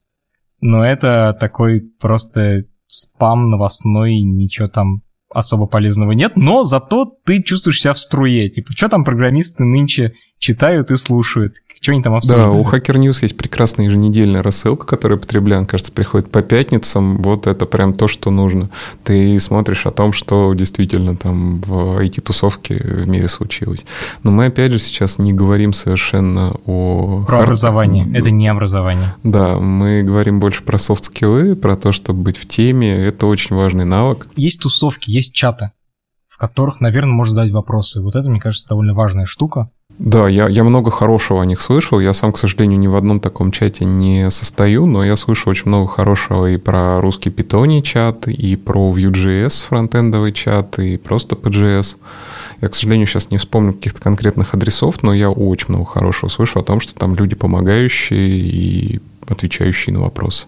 [0.61, 7.82] но это такой просто спам новостной, ничего там особо полезного нет, но зато ты чувствуешь
[7.82, 8.49] себя в струе.
[8.49, 11.55] Типа, что там программисты нынче читают и слушают.
[11.79, 12.51] Что они там обсуждают?
[12.51, 17.21] Да, у Hacker News есть прекрасная еженедельная рассылка, которая потребляем, кажется, приходит по пятницам.
[17.21, 18.69] Вот это прям то, что нужно.
[19.03, 23.85] Ты смотришь о том, что действительно там в IT-тусовке в мире случилось.
[24.23, 27.23] Но мы, опять же, сейчас не говорим совершенно о...
[27.27, 28.07] Про образование.
[28.13, 29.13] Это не образование.
[29.23, 32.91] Да, мы говорим больше про софт-скиллы, про то, чтобы быть в теме.
[32.91, 34.27] Это очень важный навык.
[34.35, 35.71] Есть тусовки, есть чаты,
[36.27, 38.01] в которых, наверное, можно задать вопросы.
[38.01, 39.69] Вот это, мне кажется, довольно важная штука.
[39.99, 41.99] Да, я, я много хорошего о них слышал.
[41.99, 45.69] Я сам, к сожалению, ни в одном таком чате не состою, но я слышу очень
[45.69, 51.97] много хорошего и про русский питоний чат, и про Vue.js фронтендовый чат, и просто PGS.
[52.61, 56.59] Я, к сожалению, сейчас не вспомню каких-то конкретных адресов, но я очень много хорошего слышу
[56.59, 60.45] о том, что там люди помогающие и отвечающие на вопросы.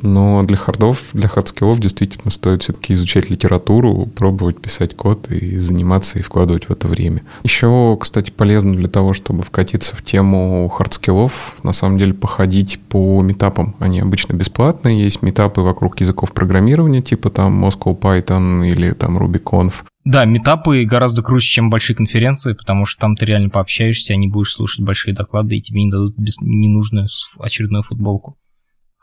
[0.00, 6.18] Но для хардов, для хардскиллов действительно стоит все-таки изучать литературу, пробовать писать код и заниматься
[6.18, 7.22] и вкладывать в это время.
[7.42, 13.22] Еще, кстати, полезно для того, чтобы вкатиться в тему хардскиллов, на самом деле походить по
[13.22, 13.76] митапам.
[13.78, 15.02] Они обычно бесплатные.
[15.02, 19.74] Есть митапы вокруг языков программирования, типа там Moscow Python или там RubyConf.
[20.04, 24.28] Да, митапы гораздо круче, чем большие конференции, потому что там ты реально пообщаешься, а не
[24.28, 28.36] будешь слушать большие доклады, и тебе не дадут ненужную очередную футболку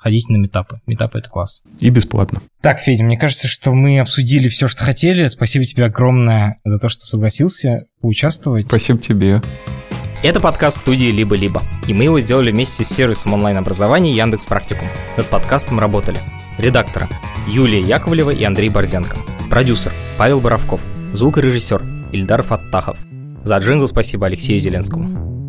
[0.01, 0.81] ходите на метапы.
[0.87, 1.61] Метапы— это класс.
[1.79, 2.41] И бесплатно.
[2.61, 5.27] Так, Федя, мне кажется, что мы обсудили все, что хотели.
[5.27, 8.67] Спасибо тебе огромное за то, что согласился поучаствовать.
[8.67, 9.41] Спасибо тебе.
[10.23, 14.87] Это подкаст студии «Либо-либо», и мы его сделали вместе с сервисом онлайн-образования Яндекс Практикум.
[15.17, 16.19] Над подкастом работали
[16.59, 17.07] редакторы
[17.47, 19.17] Юлия Яковлева и Андрей Борзенко,
[19.49, 20.79] продюсер Павел Боровков,
[21.13, 21.81] звукорежиссер
[22.11, 22.97] Ильдар Фаттахов.
[23.43, 25.40] За джингл спасибо Алексею Зеленскому.